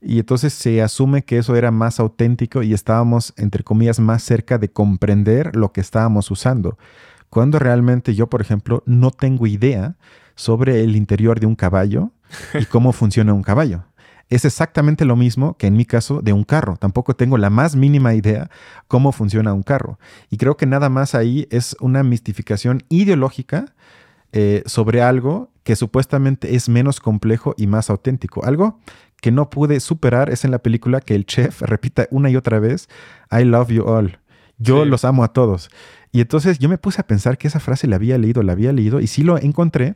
Y 0.00 0.20
entonces 0.20 0.52
se 0.52 0.80
asume 0.80 1.24
que 1.24 1.38
eso 1.38 1.56
era 1.56 1.70
más 1.70 1.98
auténtico 1.98 2.62
y 2.62 2.72
estábamos, 2.72 3.34
entre 3.36 3.64
comillas, 3.64 3.98
más 3.98 4.22
cerca 4.22 4.56
de 4.58 4.70
comprender 4.70 5.56
lo 5.56 5.72
que 5.72 5.80
estábamos 5.80 6.30
usando. 6.30 6.78
Cuando 7.30 7.58
realmente 7.58 8.14
yo, 8.14 8.28
por 8.28 8.40
ejemplo, 8.40 8.82
no 8.86 9.10
tengo 9.10 9.46
idea 9.46 9.96
sobre 10.36 10.84
el 10.84 10.94
interior 10.94 11.40
de 11.40 11.46
un 11.46 11.56
caballo 11.56 12.12
y 12.54 12.64
cómo 12.66 12.92
funciona 12.92 13.34
un 13.34 13.42
caballo 13.42 13.84
es 14.28 14.44
exactamente 14.44 15.04
lo 15.04 15.16
mismo 15.16 15.56
que 15.56 15.66
en 15.66 15.76
mi 15.76 15.84
caso 15.84 16.20
de 16.20 16.32
un 16.32 16.44
carro. 16.44 16.76
Tampoco 16.76 17.14
tengo 17.14 17.38
la 17.38 17.50
más 17.50 17.76
mínima 17.76 18.14
idea 18.14 18.50
cómo 18.86 19.12
funciona 19.12 19.54
un 19.54 19.62
carro. 19.62 19.98
Y 20.30 20.36
creo 20.36 20.56
que 20.56 20.66
nada 20.66 20.88
más 20.88 21.14
ahí 21.14 21.46
es 21.50 21.76
una 21.80 22.02
mistificación 22.02 22.84
ideológica 22.88 23.74
eh, 24.32 24.62
sobre 24.66 25.00
algo 25.00 25.50
que 25.62 25.76
supuestamente 25.76 26.54
es 26.54 26.68
menos 26.68 27.00
complejo 27.00 27.54
y 27.56 27.66
más 27.66 27.88
auténtico. 27.88 28.44
Algo 28.44 28.80
que 29.20 29.30
no 29.30 29.50
pude 29.50 29.80
superar 29.80 30.30
es 30.30 30.44
en 30.44 30.50
la 30.50 30.58
película 30.58 31.00
que 31.00 31.14
el 31.14 31.24
chef 31.24 31.62
repita 31.62 32.06
una 32.10 32.30
y 32.30 32.36
otra 32.36 32.58
vez, 32.58 32.88
I 33.30 33.44
love 33.44 33.68
you 33.68 33.84
all. 33.84 34.18
Yo 34.58 34.84
los 34.84 35.04
amo 35.04 35.24
a 35.24 35.32
todos. 35.32 35.70
Y 36.10 36.20
entonces 36.20 36.58
yo 36.58 36.68
me 36.68 36.78
puse 36.78 37.00
a 37.00 37.06
pensar 37.06 37.38
que 37.38 37.48
esa 37.48 37.60
frase 37.60 37.86
la 37.86 37.96
había 37.96 38.18
leído, 38.18 38.42
la 38.42 38.52
había 38.52 38.72
leído, 38.72 39.00
y 39.00 39.06
sí 39.06 39.22
lo 39.22 39.38
encontré, 39.38 39.94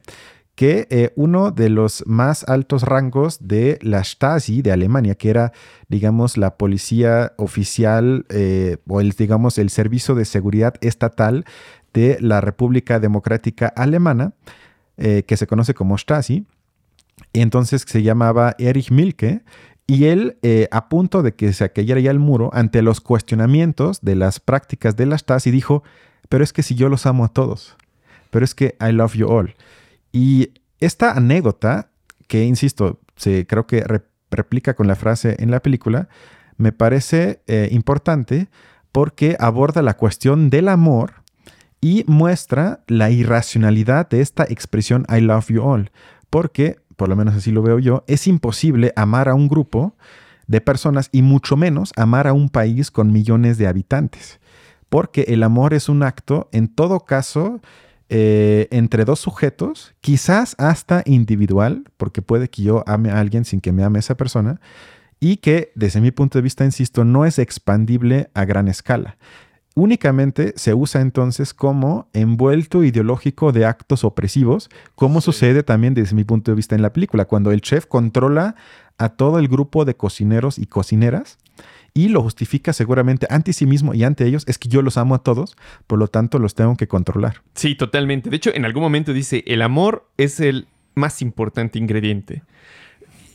que 0.63 0.87
eh, 0.91 1.13
uno 1.17 1.51
de 1.51 1.69
los 1.69 2.05
más 2.07 2.49
altos 2.49 2.85
rangos 2.85 3.49
de 3.49 3.81
la 3.83 4.05
Stasi 4.05 4.63
de 4.63 4.71
Alemania, 4.71 5.17
que 5.17 5.29
era, 5.29 5.51
digamos, 5.89 6.37
la 6.37 6.57
policía 6.57 7.33
oficial 7.37 8.27
eh, 8.29 8.77
o 8.87 9.01
el, 9.01 9.11
digamos, 9.11 9.59
el 9.59 9.71
servicio 9.71 10.15
de 10.15 10.25
seguridad 10.25 10.75
estatal 10.81 11.47
de 11.93 12.17
la 12.21 12.41
República 12.41 13.01
Democrática 13.01 13.67
Alemana, 13.75 14.35
eh, 14.99 15.25
que 15.27 15.37
se 15.37 15.49
conoce 15.49 15.75
como 15.75 15.99
Stasi, 15.99 16.47
entonces 17.33 17.85
se 17.85 18.05
llamaba 18.05 18.55
Erich 18.61 18.93
Milke, 18.93 19.43
y 19.89 20.05
él, 20.05 20.39
a 20.71 20.89
punto 20.89 21.25
de 21.25 21.35
que 21.35 21.53
se 21.53 21.73
cayera 21.73 21.99
ya 21.99 22.13
el 22.13 22.21
muro, 22.21 22.51
ante 22.53 22.83
los 22.83 23.01
cuestionamientos 23.01 24.01
de 24.01 24.15
las 24.15 24.39
prácticas 24.39 24.95
de 24.95 25.07
la 25.07 25.19
Stasi, 25.19 25.51
dijo, 25.51 25.83
pero 26.29 26.45
es 26.45 26.53
que 26.53 26.63
si 26.63 26.77
yo 26.77 26.89
los 26.89 27.05
amo 27.05 27.25
a 27.25 27.31
todos, 27.31 27.77
pero 28.31 28.45
es 28.45 28.55
que 28.55 28.77
I 28.81 28.93
love 28.93 29.15
you 29.15 29.27
all. 29.27 29.57
Y 30.13 30.51
esta 30.79 31.13
anécdota, 31.13 31.91
que 32.29 32.45
insisto, 32.45 33.01
se, 33.17 33.47
creo 33.47 33.67
que 33.67 33.85
replica 34.31 34.75
con 34.75 34.87
la 34.87 34.95
frase 34.95 35.37
en 35.39 35.51
la 35.51 35.61
película, 35.61 36.09
me 36.57 36.73
parece 36.73 37.43
eh, 37.47 37.69
importante 37.73 38.49
porque 38.93 39.37
aborda 39.41 39.83
la 39.83 39.97
cuestión 39.97 40.51
del 40.51 40.69
amor 40.69 41.23
y 41.81 42.05
muestra 42.07 42.85
la 42.87 43.11
irracionalidad 43.11 44.09
de 44.09 44.21
esta 44.21 44.45
expresión 44.45 45.05
I 45.09 45.21
love 45.21 45.49
you 45.49 45.63
all. 45.63 45.91
Porque, 46.31 46.77
por 46.97 47.09
lo 47.09 47.17
menos 47.17 47.35
así 47.35 47.51
lo 47.51 47.63
veo 47.63 47.79
yo, 47.79 48.05
es 48.07 48.27
imposible 48.27 48.93
amar 48.97 49.29
a 49.29 49.35
un 49.35 49.49
grupo 49.49 49.97
de 50.47 50.61
personas 50.61 51.09
y 51.13 51.23
mucho 51.23 51.57
menos 51.57 51.93
amar 51.97 52.27
a 52.27 52.33
un 52.33 52.49
país 52.49 52.91
con 52.91 53.13
millones 53.13 53.59
de 53.59 53.67
habitantes. 53.67 54.41
Porque 54.89 55.23
el 55.29 55.43
amor 55.43 55.75
es 55.75 55.89
un 55.89 56.03
acto, 56.03 56.49
en 56.53 56.69
todo 56.69 57.01
caso, 57.01 57.61
eh, 58.15 58.69
entre 58.71 59.07
dos 59.07 59.21
sujetos, 59.21 59.95
quizás 60.03 60.55
hasta 60.59 61.03
individual, 61.07 61.85
porque 61.97 62.21
puede 62.21 62.51
que 62.51 62.63
yo 62.63 62.85
ame 62.87 63.11
a 63.11 63.19
alguien 63.19 63.47
sin 63.47 63.63
que 63.63 63.73
me 63.73 63.85
ame 63.85 64.01
esa 64.01 64.19
persona, 64.19 64.61
y 65.19 65.39
que 65.39 65.73
desde 65.75 66.03
mi 66.03 66.11
punto 66.11 66.37
de 66.37 66.43
vista, 66.43 66.67
insisto, 66.67 67.07
no 67.07 67.25
es 67.25 67.39
expandible 67.39 68.29
a 68.35 68.45
gran 68.45 68.69
escala. 68.69 69.17
Únicamente 69.75 70.53
se 70.57 70.75
usa 70.75 71.01
entonces 71.01 71.55
como 71.55 72.11
envuelto 72.13 72.85
ideológico 72.85 73.51
de 73.51 73.65
actos 73.65 74.05
opresivos, 74.05 74.69
como 74.95 75.23
sucede 75.23 75.63
también 75.63 75.95
desde 75.95 76.15
mi 76.15 76.25
punto 76.25 76.51
de 76.51 76.57
vista 76.57 76.75
en 76.75 76.83
la 76.83 76.93
película, 76.93 77.25
cuando 77.25 77.51
el 77.51 77.63
chef 77.63 77.87
controla 77.87 78.57
a 78.99 79.09
todo 79.09 79.39
el 79.39 79.49
grupo 79.49 79.87
de 79.87 79.97
cocineros 79.97 80.59
y 80.59 80.67
cocineras 80.67 81.39
y 81.95 82.09
lo 82.09 82.23
justifica 82.23 82.73
seguramente 82.73 83.27
ante 83.31 83.53
sí 83.53 83.67
mismo 83.67 83.95
y 83.95 84.05
ante 84.05 84.27
ellos, 84.27 84.45
es 84.47 84.59
que 84.59 84.69
yo 84.69 84.83
los 84.83 84.97
amo 84.97 85.15
a 85.15 85.23
todos, 85.23 85.57
por 85.87 85.99
lo 85.99 86.09
tanto 86.09 86.39
los 86.39 86.55
tengo 86.55 86.77
que 86.77 86.89
controlar. 86.89 87.43
Sí, 87.55 87.75
totalmente. 87.75 88.31
De 88.31 88.37
hecho, 88.37 88.51
en 88.55 88.65
algún 88.65 88.83
momento 88.83 89.13
dice, 89.13 89.45
el 89.47 89.63
amor 89.63 90.09
es 90.17 90.41
el 90.41 90.67
más 90.95 91.23
importante 91.23 91.79
ingrediente. 91.79 92.43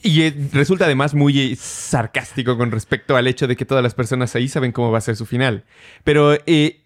Y 0.04 0.22
eh, 0.22 0.34
resulta 0.54 0.86
además 0.86 1.14
muy 1.14 1.40
eh, 1.40 1.56
sarcástico 1.56 2.58
con 2.58 2.72
respecto 2.72 3.16
al 3.16 3.28
hecho 3.28 3.48
de 3.48 3.56
que 3.56 3.66
todas 3.66 3.84
las 3.84 3.94
personas 3.94 4.36
ahí 4.36 4.48
saben 4.48 4.72
cómo 4.72 4.92
va 4.92 5.00
a 5.00 5.02
ser 5.02 5.16
su 5.16 5.26
final. 5.26 5.66
Pero 6.04 6.38
eh, 6.46 6.82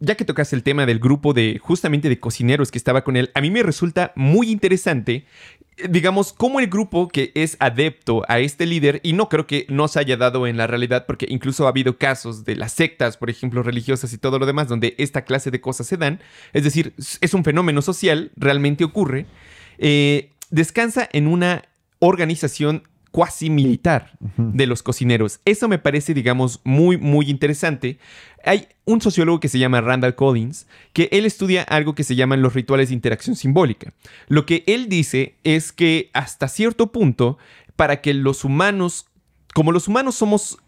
ya 0.00 0.14
que 0.14 0.24
tocas 0.24 0.52
el 0.52 0.62
tema 0.62 0.86
del 0.86 0.98
grupo 0.98 1.32
de 1.32 1.58
justamente 1.62 2.08
de 2.08 2.18
cocineros 2.20 2.70
que 2.70 2.78
estaba 2.78 3.04
con 3.04 3.16
él, 3.16 3.30
a 3.34 3.40
mí 3.40 3.50
me 3.50 3.62
resulta 3.62 4.12
muy 4.16 4.50
interesante 4.50 5.26
digamos, 5.88 6.32
como 6.32 6.60
el 6.60 6.68
grupo 6.68 7.08
que 7.08 7.32
es 7.34 7.56
adepto 7.60 8.24
a 8.28 8.38
este 8.38 8.66
líder, 8.66 9.00
y 9.02 9.12
no 9.12 9.28
creo 9.28 9.46
que 9.46 9.66
no 9.68 9.88
se 9.88 9.98
haya 9.98 10.16
dado 10.16 10.46
en 10.46 10.56
la 10.56 10.66
realidad, 10.66 11.04
porque 11.06 11.26
incluso 11.28 11.66
ha 11.66 11.70
habido 11.70 11.98
casos 11.98 12.44
de 12.44 12.56
las 12.56 12.72
sectas, 12.72 13.16
por 13.16 13.28
ejemplo, 13.28 13.62
religiosas 13.62 14.12
y 14.12 14.18
todo 14.18 14.38
lo 14.38 14.46
demás, 14.46 14.68
donde 14.68 14.94
esta 14.98 15.24
clase 15.24 15.50
de 15.50 15.60
cosas 15.60 15.86
se 15.86 15.96
dan, 15.96 16.20
es 16.52 16.64
decir, 16.64 16.94
es 17.20 17.34
un 17.34 17.44
fenómeno 17.44 17.82
social, 17.82 18.30
realmente 18.36 18.84
ocurre, 18.84 19.26
eh, 19.78 20.30
descansa 20.50 21.08
en 21.12 21.26
una 21.26 21.64
organización 21.98 22.84
cuasi 23.16 23.48
militar 23.48 24.10
de 24.36 24.66
los 24.66 24.82
cocineros. 24.82 25.40
Eso 25.46 25.68
me 25.68 25.78
parece, 25.78 26.12
digamos, 26.12 26.60
muy, 26.64 26.98
muy 26.98 27.30
interesante. 27.30 27.98
Hay 28.44 28.68
un 28.84 29.00
sociólogo 29.00 29.40
que 29.40 29.48
se 29.48 29.58
llama 29.58 29.80
Randall 29.80 30.14
Collins, 30.14 30.66
que 30.92 31.08
él 31.10 31.24
estudia 31.24 31.62
algo 31.62 31.94
que 31.94 32.04
se 32.04 32.14
llaman 32.14 32.42
los 32.42 32.52
rituales 32.52 32.90
de 32.90 32.94
interacción 32.94 33.34
simbólica. 33.34 33.94
Lo 34.28 34.44
que 34.44 34.64
él 34.66 34.90
dice 34.90 35.36
es 35.44 35.72
que 35.72 36.10
hasta 36.12 36.46
cierto 36.46 36.92
punto, 36.92 37.38
para 37.74 38.02
que 38.02 38.12
los 38.12 38.44
humanos, 38.44 39.06
como 39.54 39.72
los 39.72 39.88
humanos 39.88 40.16
somos 40.16 40.58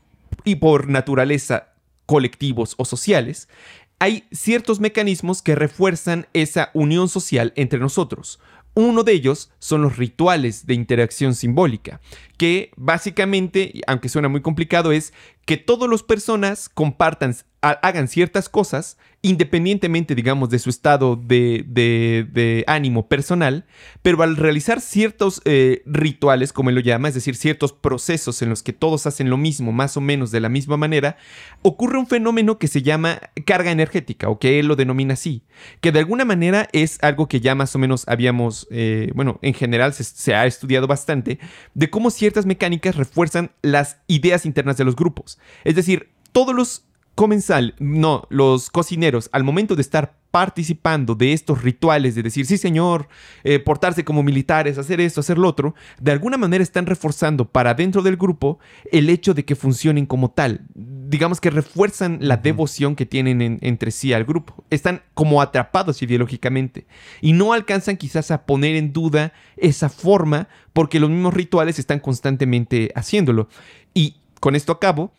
y 0.43 0.55
por 0.55 0.89
naturaleza 0.89 1.75
colectivos 2.07 2.77
o 2.79 2.87
sociales, 2.87 3.51
hay 3.99 4.25
ciertos 4.33 4.81
mecanismos 4.81 5.43
que 5.43 5.55
refuerzan 5.55 6.29
esa 6.33 6.71
unión 6.73 7.11
social 7.11 7.53
entre 7.57 7.79
nosotros. 7.79 8.41
Uno 8.79 9.03
de 9.03 9.13
ellos 9.13 9.51
son 9.59 9.83
los 9.83 9.97
rituales 9.97 10.65
de 10.67 10.75
interacción 10.75 11.35
simbólica, 11.35 12.01
que 12.39 12.71
básicamente, 12.77 13.83
aunque 13.87 14.09
suena 14.09 14.29
muy 14.29 14.41
complicado, 14.41 14.93
es 14.93 15.13
que 15.45 15.59
todas 15.59 15.91
las 15.91 16.03
personas 16.03 16.69
compartan, 16.69 17.35
hagan 17.61 18.09
ciertas 18.09 18.49
cosas 18.49 18.97
independientemente, 19.21 20.15
digamos, 20.15 20.49
de 20.49 20.61
su 20.61 20.71
estado 20.71 21.17
de, 21.17 22.65
ánimo 22.69 23.09
personal, 23.09 23.67
pero 24.03 24.23
al 24.23 24.37
realizar 24.37 24.81
ciertos 24.81 25.43
eh, 25.45 25.83
rituales, 25.87 26.53
como 26.53 26.69
él 26.71 26.77
lo 26.77 26.81
llama, 26.81 27.09
es 27.09 27.15
decir, 27.15 27.35
ciertos 27.35 27.73
procesos 27.73 28.43
en 28.43 28.49
los 28.49 28.63
que 28.63 28.73
todos 28.73 29.07
hacen 29.07 29.29
lo 29.29 29.37
mismo, 29.37 29.73
más 29.73 29.97
o 29.97 30.01
menos 30.01 30.31
de 30.31 30.41
la 30.41 30.49
misma 30.49 30.77
manera, 30.77 31.17
ocurre 31.63 31.99
un 31.99 32.07
fenómeno 32.07 32.59
que 32.59 32.69
se 32.69 32.83
llama 32.83 33.19
carga 33.45 33.73
energética, 33.73 34.29
o 34.29 34.39
que 34.39 34.61
él 34.61 34.67
lo 34.67 34.77
denomina 34.77 35.15
así, 35.15 35.43
que 35.81 35.91
de 35.91 35.99
alguna 35.99 36.25
manera 36.25 36.69
es 36.73 36.99
algo 37.03 37.27
que 37.27 37.41
ya 37.41 37.57
más 37.57 37.75
o 37.75 37.79
menos 37.81 38.07
habíamos, 38.07 38.69
eh, 38.71 39.11
bueno, 39.17 39.41
en 39.43 39.55
general 39.55 39.95
se, 39.95 40.05
se 40.05 40.35
ha 40.35 40.47
estudiado 40.47 40.87
bastante, 40.87 41.41
de 41.75 41.91
cómo 41.91 42.11
ciertas 42.29 42.45
mecánicas 42.45 42.95
refuerzan 42.95 43.53
las 43.63 43.97
ideas 44.07 44.45
internas 44.45 44.77
de 44.77 44.85
los 44.85 44.97
grupos. 44.97 45.39
Es 45.65 45.75
decir, 45.75 46.11
todos 46.33 46.55
los 46.55 46.85
comensal, 47.19 47.75
no, 47.81 48.29
los 48.31 48.71
cocineros, 48.71 49.29
al 49.33 49.43
momento 49.43 49.75
de 49.75 49.83
estar 49.83 50.15
participando 50.31 51.17
de 51.17 51.33
estos 51.33 51.63
rituales, 51.63 52.15
de 52.15 52.23
decir, 52.23 52.47
sí 52.47 52.57
señor, 52.57 53.09
eh, 53.43 53.59
portarse 53.59 54.05
como 54.05 54.23
militares, 54.23 54.79
hacer 54.79 55.01
esto, 55.01 55.19
hacer 55.19 55.37
lo 55.37 55.49
otro, 55.49 55.75
de 56.01 56.13
alguna 56.13 56.37
manera 56.37 56.63
están 56.63 56.87
reforzando 56.87 57.45
para 57.51 57.75
dentro 57.75 58.03
del 58.03 58.17
grupo 58.17 58.61
el 58.93 59.11
hecho 59.11 59.35
de 59.35 59.45
que 59.45 59.57
funcionen 59.57 60.07
como 60.07 60.31
tal. 60.31 60.61
Digamos 60.77 61.41
que 61.41 61.51
refuerzan 61.51 62.19
la 62.21 62.37
devoción 62.37 62.95
que 62.95 63.05
tienen 63.05 63.59
entre 63.63 63.91
sí 63.91 64.13
al 64.13 64.25
grupo. 64.25 64.65
Están 64.71 65.03
como 65.15 65.43
atrapados 65.43 66.01
ideológicamente 66.03 66.87
y 67.21 67.33
no 67.33 67.53
alcanzan 67.53 67.97
quizás 67.97 68.31
a 68.31 68.47
poner 68.47 68.77
en 68.77 68.93
duda 68.93 69.33
esa 69.57 69.89
forma 69.89 70.47
porque 70.73 71.01
los 71.01 71.11
mismos 71.11 71.35
rituales 71.35 71.81
están 71.81 71.99
constantemente 71.99 72.93
haciéndolo. 72.95 73.49
Y 73.93 74.19
con 74.39 74.55
esto 74.55 74.71
acabo. 74.71 75.13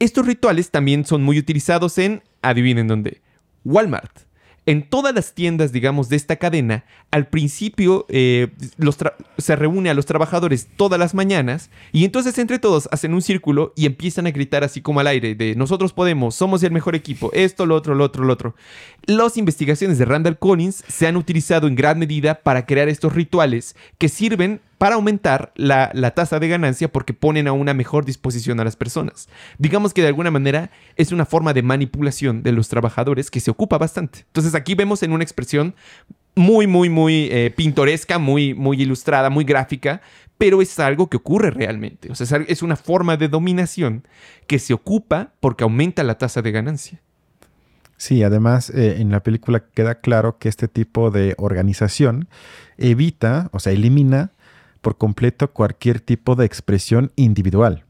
Estos 0.00 0.24
rituales 0.24 0.70
también 0.70 1.04
son 1.04 1.22
muy 1.22 1.38
utilizados 1.38 1.98
en, 1.98 2.22
adivinen 2.40 2.88
dónde, 2.88 3.20
Walmart. 3.66 4.10
En 4.64 4.88
todas 4.88 5.14
las 5.14 5.34
tiendas, 5.34 5.72
digamos, 5.72 6.08
de 6.08 6.16
esta 6.16 6.36
cadena, 6.36 6.84
al 7.10 7.26
principio 7.26 8.06
eh, 8.08 8.48
se 9.36 9.56
reúne 9.56 9.90
a 9.90 9.94
los 9.94 10.06
trabajadores 10.06 10.68
todas 10.76 10.98
las 10.98 11.12
mañanas 11.12 11.68
y 11.92 12.06
entonces 12.06 12.38
entre 12.38 12.58
todos 12.58 12.88
hacen 12.92 13.12
un 13.12 13.20
círculo 13.20 13.74
y 13.76 13.84
empiezan 13.84 14.26
a 14.26 14.30
gritar 14.30 14.64
así 14.64 14.80
como 14.80 15.00
al 15.00 15.06
aire 15.06 15.34
de 15.34 15.54
nosotros 15.54 15.92
podemos, 15.92 16.34
somos 16.34 16.62
el 16.62 16.72
mejor 16.72 16.94
equipo, 16.94 17.30
esto, 17.34 17.66
lo 17.66 17.74
otro, 17.74 17.94
lo 17.94 18.04
otro, 18.04 18.24
lo 18.24 18.32
otro. 18.32 18.54
Las 19.04 19.36
investigaciones 19.36 19.98
de 19.98 20.06
Randall 20.06 20.38
Collins 20.38 20.82
se 20.88 21.06
han 21.06 21.16
utilizado 21.16 21.66
en 21.66 21.74
gran 21.74 21.98
medida 21.98 22.36
para 22.36 22.64
crear 22.64 22.88
estos 22.88 23.14
rituales 23.14 23.76
que 23.98 24.08
sirven 24.08 24.62
para 24.80 24.94
aumentar 24.94 25.52
la, 25.56 25.90
tasa 26.14 26.38
de 26.38 26.48
ganancia 26.48 26.90
porque 26.90 27.12
ponen 27.12 27.46
a 27.48 27.52
una 27.52 27.74
mejor 27.74 28.06
disposición 28.06 28.60
a 28.60 28.64
las 28.64 28.76
personas. 28.76 29.28
Digamos 29.58 29.92
que 29.92 30.00
de 30.00 30.08
alguna 30.08 30.30
manera 30.30 30.70
es 30.96 31.12
una 31.12 31.26
forma 31.26 31.52
de 31.52 31.62
manipulación 31.62 32.42
de 32.42 32.52
los 32.52 32.68
trabajadores 32.68 33.30
que 33.30 33.40
se 33.40 33.50
ocupa 33.50 33.76
bastante. 33.76 34.20
Entonces 34.28 34.54
aquí 34.54 34.74
vemos 34.74 35.02
en 35.02 35.12
una 35.12 35.22
expresión 35.22 35.74
muy, 36.34 36.66
muy, 36.66 36.88
muy 36.88 37.28
eh, 37.30 37.52
pintoresca, 37.54 38.18
muy, 38.18 38.54
muy 38.54 38.80
ilustrada, 38.80 39.28
muy 39.28 39.44
gráfica, 39.44 40.00
pero 40.38 40.62
es 40.62 40.78
algo 40.78 41.10
que 41.10 41.18
ocurre 41.18 41.50
realmente. 41.50 42.10
O 42.10 42.14
sea, 42.14 42.42
es 42.48 42.62
una 42.62 42.76
forma 42.76 43.18
de 43.18 43.28
dominación 43.28 44.08
que 44.46 44.58
se 44.58 44.72
ocupa 44.72 45.34
porque 45.40 45.62
aumenta 45.62 46.02
la 46.04 46.16
tasa 46.16 46.40
de 46.40 46.52
ganancia. 46.52 47.02
Sí, 47.98 48.22
además 48.22 48.70
eh, 48.70 48.96
en 48.98 49.10
la 49.10 49.22
película 49.22 49.62
queda 49.74 49.96
claro 49.96 50.38
que 50.38 50.48
este 50.48 50.68
tipo 50.68 51.10
de 51.10 51.34
organización 51.36 52.28
evita, 52.78 53.50
o 53.52 53.60
sea, 53.60 53.74
elimina 53.74 54.32
por 54.80 54.96
completo 54.96 55.50
cualquier 55.52 56.00
tipo 56.00 56.36
de 56.36 56.46
expresión 56.46 57.12
individual. 57.16 57.84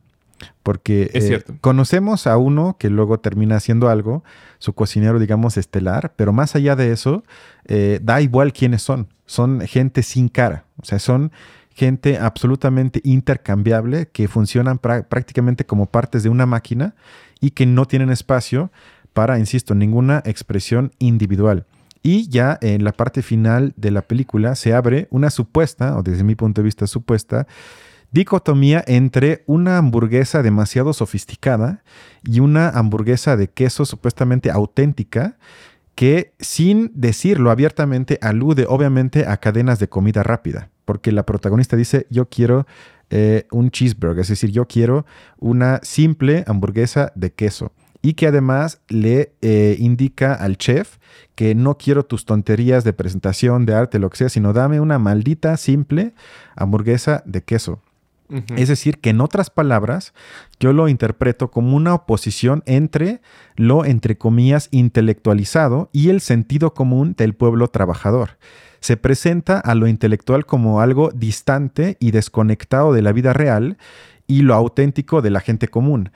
Porque 0.62 1.10
Es 1.12 1.30
eh, 1.30 1.44
conocemos 1.60 2.26
a 2.26 2.36
uno 2.38 2.76
que 2.78 2.88
luego 2.88 3.20
termina 3.20 3.56
haciendo 3.56 3.88
algo, 3.88 4.24
su 4.58 4.72
cocinero, 4.72 5.18
digamos, 5.18 5.56
estelar, 5.56 6.14
pero 6.16 6.32
más 6.32 6.54
allá 6.56 6.76
de 6.76 6.92
eso, 6.92 7.22
eh, 7.66 8.00
da 8.02 8.20
igual 8.22 8.52
quiénes 8.52 8.82
son. 8.82 9.08
Son 9.26 9.60
gente 9.60 10.02
sin 10.02 10.28
cara. 10.28 10.64
O 10.80 10.84
sea, 10.86 10.98
son 10.98 11.30
gente 11.74 12.18
absolutamente 12.18 13.00
intercambiable 13.04 14.08
que 14.08 14.28
funcionan 14.28 14.78
prá- 14.80 15.04
prácticamente 15.06 15.64
como 15.66 15.86
partes 15.86 16.22
de 16.22 16.28
una 16.30 16.46
máquina 16.46 16.94
y 17.40 17.50
que 17.50 17.66
no 17.66 17.84
tienen 17.84 18.10
espacio 18.10 18.70
para, 19.12 19.38
insisto, 19.38 19.74
ninguna 19.74 20.22
expresión 20.24 20.92
individual. 20.98 21.66
Y 22.02 22.28
ya 22.28 22.58
en 22.62 22.84
la 22.84 22.92
parte 22.92 23.22
final 23.22 23.74
de 23.76 23.90
la 23.90 24.02
película 24.02 24.54
se 24.54 24.72
abre 24.72 25.06
una 25.10 25.30
supuesta, 25.30 25.98
o 25.98 26.02
desde 26.02 26.24
mi 26.24 26.34
punto 26.34 26.62
de 26.62 26.64
vista 26.64 26.86
supuesta, 26.86 27.46
dicotomía 28.10 28.82
entre 28.86 29.44
una 29.46 29.78
hamburguesa 29.78 30.42
demasiado 30.42 30.92
sofisticada 30.92 31.82
y 32.24 32.40
una 32.40 32.68
hamburguesa 32.70 33.36
de 33.36 33.48
queso 33.48 33.84
supuestamente 33.84 34.50
auténtica 34.50 35.36
que 35.94 36.32
sin 36.40 36.90
decirlo 36.94 37.50
abiertamente 37.50 38.18
alude 38.22 38.64
obviamente 38.68 39.26
a 39.26 39.36
cadenas 39.36 39.78
de 39.78 39.88
comida 39.88 40.22
rápida, 40.22 40.70
porque 40.84 41.12
la 41.12 41.26
protagonista 41.26 41.76
dice 41.76 42.06
yo 42.10 42.28
quiero 42.28 42.66
eh, 43.10 43.46
un 43.50 43.70
cheeseburger, 43.70 44.20
es 44.20 44.28
decir, 44.28 44.50
yo 44.50 44.66
quiero 44.66 45.04
una 45.38 45.80
simple 45.82 46.44
hamburguesa 46.46 47.12
de 47.14 47.32
queso 47.32 47.72
y 48.02 48.14
que 48.14 48.26
además 48.26 48.80
le 48.88 49.32
eh, 49.42 49.76
indica 49.78 50.34
al 50.34 50.56
chef 50.56 50.98
que 51.34 51.54
no 51.54 51.76
quiero 51.76 52.04
tus 52.04 52.24
tonterías 52.24 52.84
de 52.84 52.92
presentación, 52.92 53.66
de 53.66 53.74
arte, 53.74 53.98
lo 53.98 54.10
que 54.10 54.18
sea, 54.18 54.28
sino 54.28 54.52
dame 54.52 54.80
una 54.80 54.98
maldita 54.98 55.56
simple 55.56 56.14
hamburguesa 56.56 57.22
de 57.26 57.42
queso. 57.42 57.80
Es 58.56 58.68
decir, 58.68 59.00
que 59.00 59.10
en 59.10 59.20
otras 59.20 59.50
palabras, 59.50 60.14
yo 60.60 60.72
lo 60.72 60.88
interpreto 60.88 61.50
como 61.50 61.76
una 61.76 61.94
oposición 61.94 62.62
entre 62.64 63.20
lo, 63.56 63.84
entre 63.84 64.18
comillas, 64.18 64.68
intelectualizado 64.70 65.90
y 65.92 66.10
el 66.10 66.20
sentido 66.20 66.72
común 66.72 67.14
del 67.16 67.34
pueblo 67.34 67.66
trabajador. 67.66 68.38
Se 68.78 68.96
presenta 68.96 69.58
a 69.58 69.74
lo 69.74 69.88
intelectual 69.88 70.46
como 70.46 70.80
algo 70.80 71.10
distante 71.10 71.96
y 71.98 72.12
desconectado 72.12 72.92
de 72.92 73.02
la 73.02 73.10
vida 73.10 73.32
real 73.32 73.78
y 74.28 74.42
lo 74.42 74.54
auténtico 74.54 75.22
de 75.22 75.30
la 75.30 75.40
gente 75.40 75.66
común. 75.66 76.12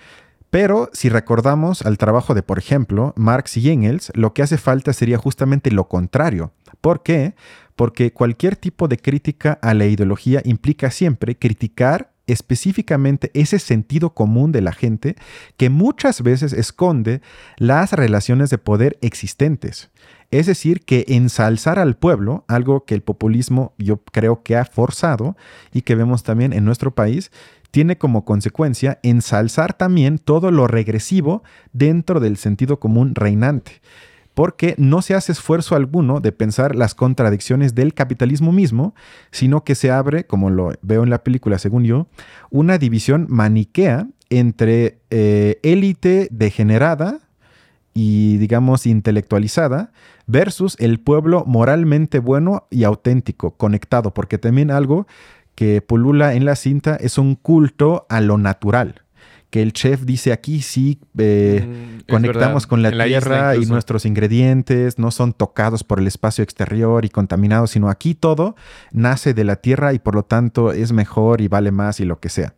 Pero 0.55 0.89
si 0.93 1.09
recordamos 1.09 1.83
al 1.83 1.99
trabajo 1.99 2.33
de, 2.33 2.45
por 2.45 2.61
ejemplo, 2.61 3.13
Marx 3.17 3.57
y 3.57 3.71
Engels, 3.71 4.13
lo 4.15 4.35
que 4.35 4.43
hace 4.45 4.57
falta 4.57 4.93
sería 4.93 5.19
justamente 5.19 5.73
lo 5.73 5.89
contrario. 5.89 6.53
¿Por 6.81 7.03
qué? 7.03 7.35
Porque 7.75 8.13
cualquier 8.13 8.55
tipo 8.55 8.87
de 8.87 8.97
crítica 8.97 9.59
a 9.63 9.75
la 9.75 9.87
ideología 9.87 10.43
implica 10.45 10.93
siempre 10.93 11.37
criticar 11.37 12.13
específicamente 12.29 13.33
ese 13.35 13.59
sentido 13.59 14.15
común 14.15 14.53
de 14.53 14.61
la 14.61 14.71
gente 14.71 15.17
que 15.57 15.71
muchas 15.71 16.23
veces 16.23 16.53
esconde 16.53 17.21
las 17.57 17.93
relaciones 17.93 18.49
de 18.49 18.59
poder 18.59 18.97
existentes. 19.01 19.91
Es 20.31 20.47
decir, 20.47 20.85
que 20.85 21.05
ensalzar 21.09 21.81
al 21.81 21.97
pueblo, 21.97 22.45
algo 22.47 22.85
que 22.85 22.95
el 22.95 23.03
populismo 23.03 23.75
yo 23.77 24.05
creo 24.05 24.45
que 24.45 24.57
ha 24.57 24.65
forzado 24.65 25.37
y 25.73 25.83
que 25.83 25.97
vemos 25.97 26.23
también 26.23 26.53
en 26.53 26.65
nuestro 26.65 26.95
país, 26.95 27.33
tiene 27.75 27.99
como 27.99 28.25
consecuencia 28.25 29.01
ensalzar 29.03 29.75
también 29.75 30.19
todo 30.19 30.53
lo 30.53 30.69
regresivo 30.69 31.43
dentro 31.73 32.21
del 32.21 32.37
sentido 32.37 32.79
común 32.79 33.17
reinante 33.17 33.81
porque 34.33 34.77
no 34.79 35.03
se 35.03 35.15
hace 35.15 35.33
esfuerzo 35.33 35.75
alguno 35.75 36.21
de 36.21 36.31
pensar 36.31 36.77
las 36.77 36.95
contradicciones 36.95 37.75
del 37.75 37.93
capitalismo 37.93 38.53
mismo, 38.53 38.95
sino 39.33 39.65
que 39.65 39.75
se 39.75 39.91
abre, 39.91 40.25
como 40.25 40.51
lo 40.51 40.73
veo 40.83 41.03
en 41.03 41.11
la 41.11 41.25
película 41.25 41.59
según 41.59 41.83
yo, 41.83 42.07
una 42.51 42.79
división 42.79 43.27
maniquea 43.29 44.07
entre 44.31 45.01
eh, 45.11 45.59
élite 45.65 46.29
degenerada 46.31 47.23
y, 47.93 48.37
digamos, 48.37 48.87
intelectualizada 48.87 49.91
versus 50.29 50.77
el 50.79 51.01
pueblo 51.01 51.45
moralmente 51.45 52.21
bueno 52.21 52.69
y 52.71 52.85
auténtico, 52.85 53.57
conectado, 53.57 54.15
porque 54.15 54.39
también 54.39 54.71
algo 54.71 55.09
que 55.55 55.81
pulula 55.81 56.35
en 56.35 56.45
la 56.45 56.57
cinta 56.57 56.97
es 56.97 57.19
un 57.19 57.35
culto 57.35 58.07
a 58.09 58.21
lo 58.21 58.39
natural 58.39 59.03
que 59.51 59.63
el 59.63 59.73
chef 59.73 60.03
dice 60.03 60.33
aquí 60.33 60.63
sí 60.63 60.99
eh, 61.17 61.65
Mm, 61.65 62.11
conectamos 62.11 62.65
verdad. 62.65 62.69
con 62.69 62.83
la, 62.83 62.89
En 62.89 62.99
la 62.99 63.07
isla 63.07 63.21
tierra 63.21 63.57
y 63.57 63.67
nuestros 63.67 64.05
ingredientes 64.05 64.99
no 64.99 65.13
son 65.13 65.33
tocados 65.33 65.85
por 65.85 66.01
el 66.01 66.09
espacio 66.09 66.43
exterior 66.43 67.05
y 67.05 67.09
contaminados, 67.09 67.71
sino 67.71 67.89
aquí 67.89 68.17
todo 68.17 68.57
nace 68.93 69.33
de 69.33 69.45
la 69.45 69.57
tierra 69.57 69.93
y 69.93 70.01
por 70.01 70.17
lo 70.17 70.25
tanto 70.25 70.73
es 70.73 70.93
mejor 70.93 71.41
y 71.41 71.47
vale 71.47 71.71
más 71.71 72.01
y 72.01 72.05
lo 72.05 72.19
que 72.19 72.31
sea. 72.31 72.55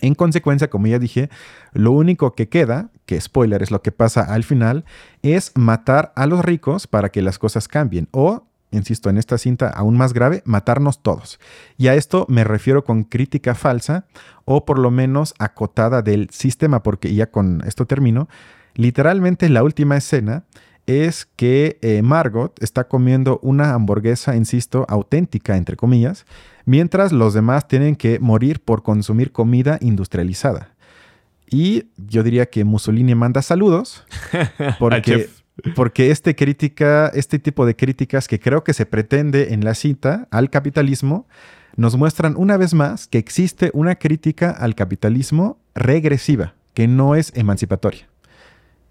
En 0.00 0.14
consecuencia, 0.14 0.68
como 0.68 0.88
ya 0.88 0.98
dije, 0.98 1.30
lo 1.72 1.92
único 1.92 2.34
que 2.34 2.48
queda, 2.48 2.90
que 3.06 3.20
spoiler 3.20 3.62
es 3.62 3.70
lo 3.70 3.80
que 3.80 3.92
pasa 3.92 4.22
al 4.22 4.42
final, 4.42 4.84
es 5.22 5.52
matar 5.54 6.12
a 6.16 6.26
los 6.26 6.44
ricos 6.44 6.86
para 6.86 7.10
que 7.10 7.22
las 7.22 7.38
cosas 7.38 7.68
cambien 7.68 8.08
o 8.10 8.44
insisto, 8.76 9.10
en 9.10 9.18
esta 9.18 9.38
cinta 9.38 9.68
aún 9.68 9.96
más 9.96 10.12
grave, 10.12 10.42
matarnos 10.44 11.02
todos. 11.02 11.40
Y 11.76 11.88
a 11.88 11.94
esto 11.94 12.26
me 12.28 12.44
refiero 12.44 12.84
con 12.84 13.04
crítica 13.04 13.54
falsa 13.54 14.06
o 14.44 14.64
por 14.64 14.78
lo 14.78 14.90
menos 14.90 15.34
acotada 15.38 16.02
del 16.02 16.30
sistema, 16.30 16.82
porque 16.82 17.14
ya 17.14 17.30
con 17.30 17.62
esto 17.66 17.86
termino, 17.86 18.28
literalmente 18.74 19.48
la 19.48 19.62
última 19.62 19.96
escena 19.96 20.44
es 20.86 21.26
que 21.36 21.78
eh, 21.82 22.02
Margot 22.02 22.62
está 22.62 22.84
comiendo 22.84 23.40
una 23.42 23.74
hamburguesa, 23.74 24.36
insisto, 24.36 24.86
auténtica, 24.88 25.56
entre 25.56 25.76
comillas, 25.76 26.26
mientras 26.64 27.12
los 27.12 27.34
demás 27.34 27.66
tienen 27.66 27.96
que 27.96 28.20
morir 28.20 28.60
por 28.60 28.82
consumir 28.82 29.32
comida 29.32 29.78
industrializada. 29.80 30.76
Y 31.48 31.86
yo 31.96 32.22
diría 32.22 32.46
que 32.46 32.64
Mussolini 32.64 33.14
manda 33.14 33.42
saludos 33.42 34.04
Al 34.32 34.76
porque. 34.78 35.28
Porque 35.74 36.10
este, 36.10 36.34
crítica, 36.34 37.10
este 37.14 37.38
tipo 37.38 37.66
de 37.66 37.76
críticas 37.76 38.28
que 38.28 38.38
creo 38.38 38.64
que 38.64 38.74
se 38.74 38.86
pretende 38.86 39.54
en 39.54 39.64
la 39.64 39.74
cita 39.74 40.28
al 40.30 40.50
capitalismo 40.50 41.26
nos 41.76 41.96
muestran 41.96 42.34
una 42.36 42.56
vez 42.56 42.74
más 42.74 43.06
que 43.06 43.18
existe 43.18 43.70
una 43.74 43.96
crítica 43.96 44.50
al 44.50 44.74
capitalismo 44.74 45.58
regresiva, 45.74 46.54
que 46.74 46.88
no 46.88 47.14
es 47.14 47.32
emancipatoria. 47.34 48.08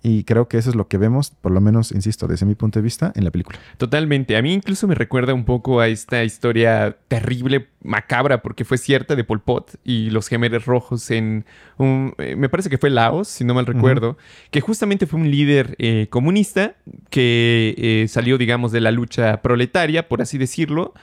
Y 0.07 0.23
creo 0.23 0.47
que 0.47 0.59
eso 0.59 0.69
es 0.69 0.75
lo 0.75 0.87
que 0.87 0.99
vemos, 0.99 1.31
por 1.31 1.51
lo 1.51 1.59
menos, 1.61 1.91
insisto, 1.91 2.27
desde 2.27 2.45
mi 2.45 2.53
punto 2.53 2.77
de 2.77 2.83
vista, 2.83 3.11
en 3.15 3.23
la 3.23 3.31
película. 3.31 3.57
Totalmente. 3.77 4.37
A 4.37 4.41
mí 4.43 4.53
incluso 4.53 4.87
me 4.87 4.93
recuerda 4.93 5.33
un 5.33 5.45
poco 5.45 5.79
a 5.79 5.87
esta 5.87 6.23
historia 6.23 6.95
terrible, 7.07 7.69
macabra, 7.81 8.43
porque 8.43 8.65
fue 8.65 8.77
cierta 8.77 9.15
de 9.15 9.23
Pol 9.23 9.41
Pot 9.41 9.77
y 9.83 10.11
los 10.11 10.27
gemelos 10.27 10.67
rojos 10.67 11.09
en 11.09 11.45
un, 11.79 12.13
eh, 12.19 12.35
me 12.35 12.49
parece 12.49 12.69
que 12.69 12.77
fue 12.77 12.91
Laos, 12.91 13.29
si 13.29 13.45
no 13.45 13.55
mal 13.55 13.65
recuerdo, 13.65 14.15
que 14.51 14.61
justamente 14.61 15.07
fue 15.07 15.19
un 15.19 15.31
líder 15.31 15.75
eh, 15.79 16.05
comunista 16.11 16.75
que 17.09 17.73
eh, 17.75 18.07
salió, 18.07 18.37
digamos, 18.37 18.71
de 18.71 18.81
la 18.81 18.91
lucha 18.91 19.41
proletaria, 19.41 20.07
por 20.07 20.21
así 20.21 20.37
decirlo, 20.37 20.93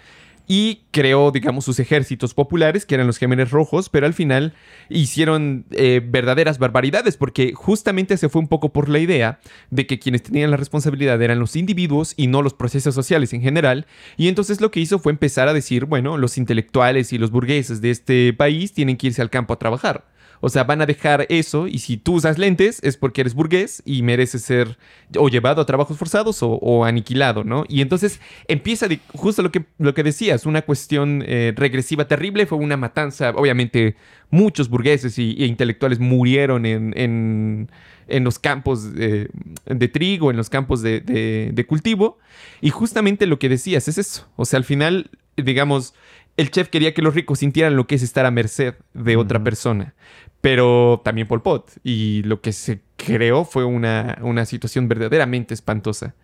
y 0.55 0.83
creó, 0.91 1.31
digamos, 1.31 1.65
sus 1.65 1.81
ejércitos 1.81 2.35
populares, 2.35 2.85
que 2.85 2.95
eran 2.95 3.07
los 3.07 3.17
Gemeres 3.17 3.53
Rojos, 3.53 3.89
pero 3.89 4.05
al 4.05 4.13
final 4.13 4.53
hicieron 4.91 5.65
eh, 5.71 6.03
verdaderas 6.07 6.59
barbaridades, 6.59 7.17
porque 7.17 7.55
justamente 7.55 8.19
se 8.19 8.29
fue 8.29 8.43
un 8.43 8.49
poco 8.49 8.71
por 8.71 8.91
la 8.91 8.99
idea 8.99 9.41
de 9.71 9.87
que 9.87 9.99
quienes 9.99 10.23
tenían 10.23 10.51
la 10.51 10.59
responsabilidad 10.59 11.23
eran 11.23 11.39
los 11.39 11.57
individuos 11.57 12.13
y 12.19 12.27
no 12.27 12.43
los 12.43 12.53
procesos 12.53 12.95
sociales 12.95 13.33
en 13.33 13.41
general, 13.41 13.87
y 14.19 14.29
entonces 14.29 14.61
lo 14.61 14.71
que 14.71 14.81
hizo 14.81 14.99
fue 14.99 15.13
empezar 15.13 15.49
a 15.49 15.55
decir, 15.55 15.87
bueno, 15.87 16.19
los 16.19 16.37
intelectuales 16.37 17.15
y 17.15 17.17
los 17.17 17.31
burgueses 17.31 17.81
de 17.81 17.91
este 17.91 18.35
país 18.35 18.75
tienen 18.75 18.99
que 18.99 19.07
irse 19.07 19.23
al 19.23 19.31
campo 19.31 19.55
a 19.55 19.59
trabajar. 19.59 20.05
O 20.45 20.49
sea, 20.49 20.65
van 20.65 20.83
a 20.83 20.87
dejar 20.87 21.25
eso 21.31 21.69
y 21.69 21.79
si 21.79 21.97
tú 21.97 22.15
usas 22.17 22.37
lentes 22.37 22.81
es 22.83 22.97
porque 22.97 23.21
eres 23.23 23.33
burgués 23.35 23.81
y 23.87 24.03
mereces 24.03 24.43
ser 24.43 24.77
o 25.17 25.29
llevado 25.29 25.63
a 25.63 25.67
trabajos 25.67 25.97
forzados 25.97 26.43
o, 26.43 26.51
o 26.55 26.85
aniquilado, 26.85 27.45
¿no? 27.45 27.65
Y 27.69 27.81
entonces 27.81 28.21
empieza 28.49 28.89
de- 28.89 28.99
justo 29.15 29.43
lo 29.43 29.53
que, 29.53 29.65
lo 29.79 29.95
que 29.95 30.03
decías, 30.03 30.45
una 30.45 30.63
cuestión 30.63 31.23
eh, 31.27 31.53
regresiva 31.57 32.09
terrible, 32.09 32.45
fue 32.47 32.59
una 32.59 32.77
matanza, 32.77 33.31
obviamente 33.31 33.95
muchos 34.31 34.69
burgueses 34.69 35.17
y, 35.19 35.37
e 35.39 35.47
intelectuales 35.47 36.01
murieron 36.01 36.67
en, 36.67 36.93
en- 36.99 37.71
en 38.09 38.25
los 38.25 38.39
campos 38.41 38.93
de 38.95 39.89
trigo, 39.93 40.31
en 40.31 40.37
los 40.37 40.51
campos 40.51 40.83
de, 40.83 41.01
de- 41.01 41.51
de 41.55 41.67
cultivo. 41.67 42.19
Y 42.61 42.71
justamente 42.71 43.27
lo 43.27 43.39
que 43.39 43.49
decías 43.49 43.87
es 43.89 43.97
eso. 43.97 44.29
O 44.37 44.45
sea, 44.45 44.57
al 44.59 44.65
final, 44.65 45.11
digamos, 45.37 45.95
el 46.37 46.51
chef 46.51 46.69
quería 46.69 46.95
que 46.95 47.03
los 47.03 47.15
ricos 47.15 47.39
sintieran 47.39 47.77
lo 47.77 47.87
que 47.87 47.95
es 47.95 48.03
estar 48.03 48.27
a 48.27 48.31
merced 48.31 48.75
de 48.95 49.17
otra 49.17 49.43
persona. 49.45 49.95
Pero 50.43 51.01
también 51.05 51.27
Pol 51.27 51.41
Pot. 51.41 51.71
Y 51.83 52.23
lo 52.25 52.43
que 52.43 52.53
se 52.53 52.83
creó 52.97 53.45
fue 53.47 53.65
una, 53.65 54.19
una 54.23 54.45
situación 54.45 54.89
verdaderamente 54.89 55.55
espantosa. 55.55 56.15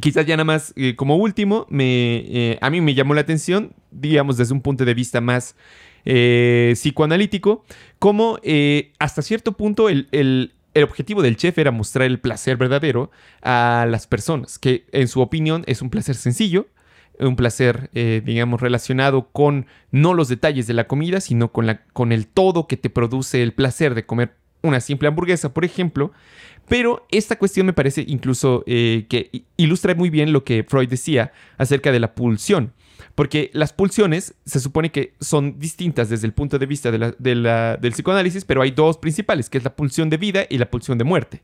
Quizás 0.00 0.24
ya 0.26 0.36
nada 0.36 0.44
más, 0.44 0.72
eh, 0.76 0.94
como 0.96 1.16
último, 1.16 1.66
me, 1.68 2.16
eh, 2.26 2.58
a 2.60 2.70
mí 2.70 2.80
me 2.80 2.94
llamó 2.94 3.14
la 3.14 3.20
atención, 3.22 3.72
digamos, 3.90 4.36
desde 4.36 4.54
un 4.54 4.62
punto 4.62 4.84
de 4.84 4.94
vista 4.94 5.20
más 5.20 5.54
eh, 6.04 6.72
psicoanalítico, 6.74 7.64
cómo 7.98 8.38
eh, 8.42 8.92
hasta 8.98 9.22
cierto 9.22 9.52
punto 9.52 9.88
el, 9.88 10.08
el- 10.12 10.52
el 10.74 10.84
objetivo 10.84 11.20
del 11.20 11.36
chef 11.36 11.58
era 11.58 11.70
mostrar 11.70 12.06
el 12.06 12.18
placer 12.18 12.56
verdadero 12.56 13.10
a 13.42 13.86
las 13.90 14.06
personas, 14.06 14.58
que 14.58 14.86
en 14.92 15.06
su 15.06 15.20
opinión 15.20 15.64
es 15.66 15.82
un 15.82 15.90
placer 15.90 16.14
sencillo, 16.14 16.66
un 17.26 17.36
placer, 17.36 17.90
eh, 17.94 18.22
digamos, 18.24 18.60
relacionado 18.60 19.28
con 19.30 19.66
no 19.90 20.14
los 20.14 20.28
detalles 20.28 20.66
de 20.66 20.74
la 20.74 20.86
comida, 20.86 21.20
sino 21.20 21.52
con, 21.52 21.66
la, 21.66 21.84
con 21.92 22.12
el 22.12 22.26
todo 22.26 22.66
que 22.66 22.76
te 22.76 22.90
produce 22.90 23.42
el 23.42 23.52
placer 23.52 23.94
de 23.94 24.06
comer 24.06 24.34
una 24.62 24.80
simple 24.80 25.08
hamburguesa, 25.08 25.52
por 25.52 25.64
ejemplo. 25.64 26.12
Pero 26.68 27.06
esta 27.10 27.36
cuestión 27.36 27.66
me 27.66 27.72
parece 27.72 28.04
incluso 28.06 28.62
eh, 28.66 29.06
que 29.08 29.44
ilustra 29.56 29.94
muy 29.94 30.10
bien 30.10 30.32
lo 30.32 30.44
que 30.44 30.64
Freud 30.64 30.88
decía 30.88 31.32
acerca 31.58 31.92
de 31.92 32.00
la 32.00 32.14
pulsión. 32.14 32.72
Porque 33.14 33.50
las 33.52 33.72
pulsiones 33.72 34.34
se 34.46 34.60
supone 34.60 34.90
que 34.90 35.14
son 35.20 35.58
distintas 35.58 36.08
desde 36.08 36.26
el 36.26 36.32
punto 36.32 36.58
de 36.58 36.66
vista 36.66 36.90
del 36.90 37.92
psicoanálisis, 37.92 38.44
pero 38.44 38.62
hay 38.62 38.70
dos 38.70 38.96
principales, 38.96 39.50
que 39.50 39.58
es 39.58 39.64
la 39.64 39.74
pulsión 39.74 40.08
de 40.08 40.16
vida 40.16 40.46
y 40.48 40.56
la 40.56 40.70
pulsión 40.70 40.96
de 40.96 41.04
muerte. 41.04 41.42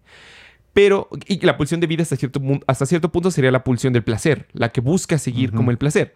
Pero 0.79 1.09
y 1.27 1.45
la 1.45 1.57
pulsión 1.57 1.81
de 1.81 1.89
vida 1.89 2.05
hasta 2.05 2.15
cierto, 2.15 2.41
hasta 2.69 2.87
cierto 2.87 3.11
punto 3.11 3.33
sería 3.33 3.51
la 3.51 3.65
pulsión 3.65 3.93
del 3.93 4.05
placer, 4.05 4.47
la 4.53 4.69
que 4.69 4.81
busca 4.81 5.19
seguir 5.19 5.51
como 5.51 5.73
el 5.73 5.77
placer. 5.77 6.15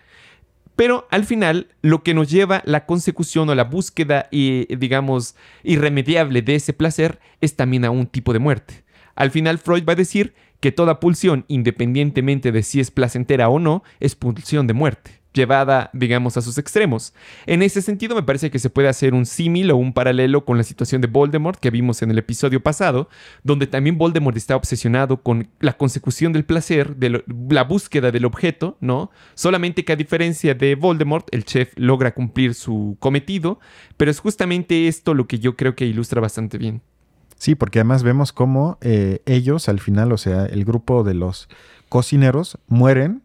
Pero 0.77 1.09
al 1.11 1.25
final, 1.25 1.75
lo 1.83 2.05
que 2.05 2.15
nos 2.15 2.31
lleva 2.31 2.63
la 2.65 2.87
consecución 2.87 3.51
o 3.51 3.57
la 3.57 3.65
búsqueda, 3.65 4.29
y, 4.31 4.73
digamos, 4.77 5.35
irremediable 5.65 6.43
de 6.43 6.55
ese 6.55 6.75
placer 6.75 7.19
es 7.41 7.57
también 7.57 7.85
a 7.85 7.91
un 7.91 8.07
tipo 8.07 8.33
de 8.33 8.39
muerte. 8.39 8.85
Al 9.17 9.33
final, 9.33 9.59
Freud 9.59 9.83
va 9.85 9.95
a 9.95 9.97
decir 9.97 10.33
que 10.61 10.71
toda 10.71 11.01
pulsión, 11.01 11.45
independientemente 11.49 12.53
de 12.53 12.63
si 12.63 12.79
es 12.79 12.93
placentera 12.93 13.49
o 13.49 13.59
no, 13.59 13.83
es 13.99 14.15
pulsión 14.15 14.69
de 14.69 14.75
muerte 14.75 15.22
llevada, 15.33 15.91
digamos, 15.93 16.37
a 16.37 16.43
sus 16.43 16.59
extremos. 16.59 17.15
En 17.47 17.63
ese 17.63 17.83
sentido, 17.83 18.15
me 18.15 18.23
parece 18.23 18.51
que 18.51 18.59
se 18.59 18.71
puede 18.71 18.89
hacer 18.89 19.15
un 19.15 19.27
símil 19.27 19.71
o 19.71 19.77
un 19.77 19.93
paralelo 19.93 20.45
con 20.45 20.57
la 20.57 20.65
situación 20.65 21.01
de 21.01 21.09
Voldemort 21.09 21.59
que 21.59 21.71
vimos 21.71 22.03
en 22.03 22.11
el 22.11 22.19
episodio 22.19 22.63
pasado, 22.63 23.09
donde 23.43 23.67
también 23.67 23.99
Voldemort 23.99 24.37
está 24.37 24.57
obsesionado 24.57 25.23
con 25.23 25.49
la 25.61 25.75
consecución 25.75 26.33
del 26.33 26.45
placer, 26.45 26.97
de 26.97 27.25
la 27.51 27.65
búsqueda 27.65 28.11
del 28.11 28.25
objeto, 28.25 28.77
¿no? 28.81 29.11
Solamente 29.35 29.85
que 29.85 29.93
a 29.93 29.97
diferencia 29.97 30.55
de 30.55 30.75
Voldemort, 30.75 31.27
el 31.33 31.45
chef 31.45 31.73
logra 31.77 32.15
cumplir 32.15 32.55
su 32.55 32.97
cometido, 33.01 33.59
pero 33.97 34.11
es 34.11 34.21
justamente 34.21 34.89
esto 34.89 35.15
lo 35.15 35.27
que 35.27 35.39
yo 35.39 35.57
creo 35.57 35.75
que 35.75 35.87
ilustra 35.87 36.21
bastante 36.21 36.59
bien. 36.59 36.83
Sí, 37.37 37.57
porque 37.57 37.81
además 37.81 38.05
vemos 38.05 38.33
cómo 38.33 38.79
eh, 38.83 39.21
ellos 39.27 39.69
al 39.69 39.81
final, 39.81 40.13
o 40.13 40.17
sea, 40.17 40.47
el 40.47 40.65
grupo 40.65 41.03
de 41.03 41.15
los 41.15 41.49
cocineros 41.89 42.59
mueren 42.69 43.25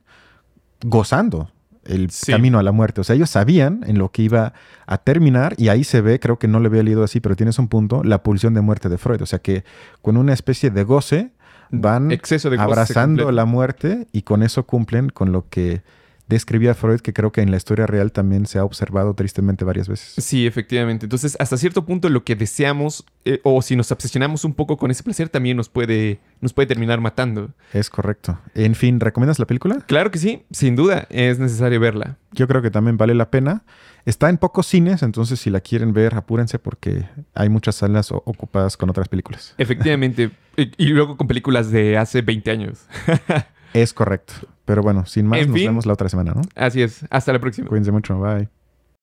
gozando 0.84 1.52
el 1.88 2.10
camino 2.26 2.60
a 2.60 2.64
la 2.64 2.72
muerte. 2.72 3.02
O 3.02 3.04
sea, 3.04 3.16
ellos 3.16 3.30
sabían 3.30 3.84
en 3.88 3.98
lo 3.98 4.12
que 4.12 4.22
iba 4.22 4.54
a 4.86 4.98
terminar 4.98 5.56
y 5.58 5.70
ahí 5.70 5.84
se 5.84 6.02
ve, 6.02 6.20
creo 6.20 6.40
que 6.40 6.48
no 6.48 6.60
le 6.60 6.68
había 6.68 6.84
leído 6.84 7.04
así, 7.04 7.20
pero 7.20 7.36
tienes 7.36 7.60
un 7.60 7.68
punto, 7.68 8.04
la 8.04 8.24
pulsión 8.24 8.54
de 8.54 8.62
muerte 8.62 8.90
de 8.90 8.98
Freud. 8.98 9.22
O 9.22 9.26
sea, 9.26 9.40
que 9.40 9.64
con 10.02 10.18
una 10.18 10.34
especie 10.34 10.70
de 10.70 10.84
goce 10.84 11.32
van 11.72 12.12
abrazando 12.58 13.32
la 13.32 13.46
muerte 13.46 14.08
y 14.12 14.22
con 14.22 14.44
eso 14.44 14.66
cumplen 14.66 15.10
con 15.10 15.32
lo 15.32 15.50
que 15.50 15.82
describía 16.28 16.74
Freud, 16.74 17.00
que 17.00 17.14
creo 17.14 17.32
que 17.32 17.42
en 17.42 17.52
la 17.52 17.58
historia 17.58 17.88
real 17.88 18.12
también 18.12 18.46
se 18.46 18.60
ha 18.60 18.64
observado 18.64 19.14
tristemente 19.14 19.64
varias 19.66 19.88
veces. 19.88 20.14
Sí, 20.24 20.46
efectivamente. 20.46 21.06
Entonces, 21.06 21.38
hasta 21.40 21.58
cierto 21.58 21.86
punto 21.86 22.10
lo 22.10 22.24
que 22.24 22.36
deseamos, 22.36 23.06
eh, 23.26 23.40
o 23.44 23.62
si 23.62 23.76
nos 23.76 23.92
obsesionamos 23.92 24.44
un 24.44 24.54
poco 24.54 24.78
con 24.78 24.92
ese 24.92 25.04
placer, 25.04 25.30
también 25.30 25.58
nos 25.58 25.70
puede, 25.70 26.20
nos 26.42 26.54
puede 26.54 26.68
terminar 26.68 27.00
matando. 27.00 27.52
Es 27.74 27.90
correcto. 27.90 28.40
En 28.54 28.76
fin, 28.76 29.00
¿recomiendas 29.00 29.40
la 29.40 29.48
película? 29.48 29.78
Claro 29.88 30.12
que 30.12 30.20
sí, 30.20 30.44
sin 30.52 30.76
duda, 30.76 31.08
es 31.10 31.40
necesario 31.40 31.80
verla. 31.80 32.18
Yo 32.34 32.48
creo 32.48 32.62
que 32.62 32.72
también 32.72 32.98
vale 32.98 33.16
la 33.16 33.32
pena. 33.32 33.64
Está 34.06 34.30
en 34.30 34.38
pocos 34.38 34.68
cines, 34.68 35.04
entonces 35.04 35.40
si 35.40 35.50
la 35.50 35.60
quieren 35.60 35.92
ver, 35.92 36.16
apúrense 36.16 36.60
porque 36.60 37.06
hay 37.34 37.50
muchas 37.50 37.76
salas 37.76 38.12
ocupadas 38.12 38.78
con 38.78 38.90
otras 38.90 39.10
películas. 39.10 39.54
Efectivamente. 39.58 40.32
y, 40.56 40.72
y 40.78 40.88
luego 40.88 41.18
con 41.18 41.28
películas 41.28 41.72
de 41.72 41.98
hace 41.98 42.22
20 42.22 42.52
años. 42.52 42.86
es 43.74 43.94
correcto. 43.94 44.34
Pero 44.68 44.82
bueno, 44.84 45.06
sin 45.06 45.26
más, 45.26 45.48
nos 45.48 45.56
vemos 45.56 45.86
la 45.86 45.94
otra 45.94 46.10
semana, 46.10 46.34
¿no? 46.34 46.42
Así 46.54 46.82
es. 46.82 47.06
Hasta 47.10 47.32
la 47.32 47.40
próxima. 47.40 47.70
Cuídense 47.70 47.94
mucho. 47.94 48.20
Bye. 48.20 48.50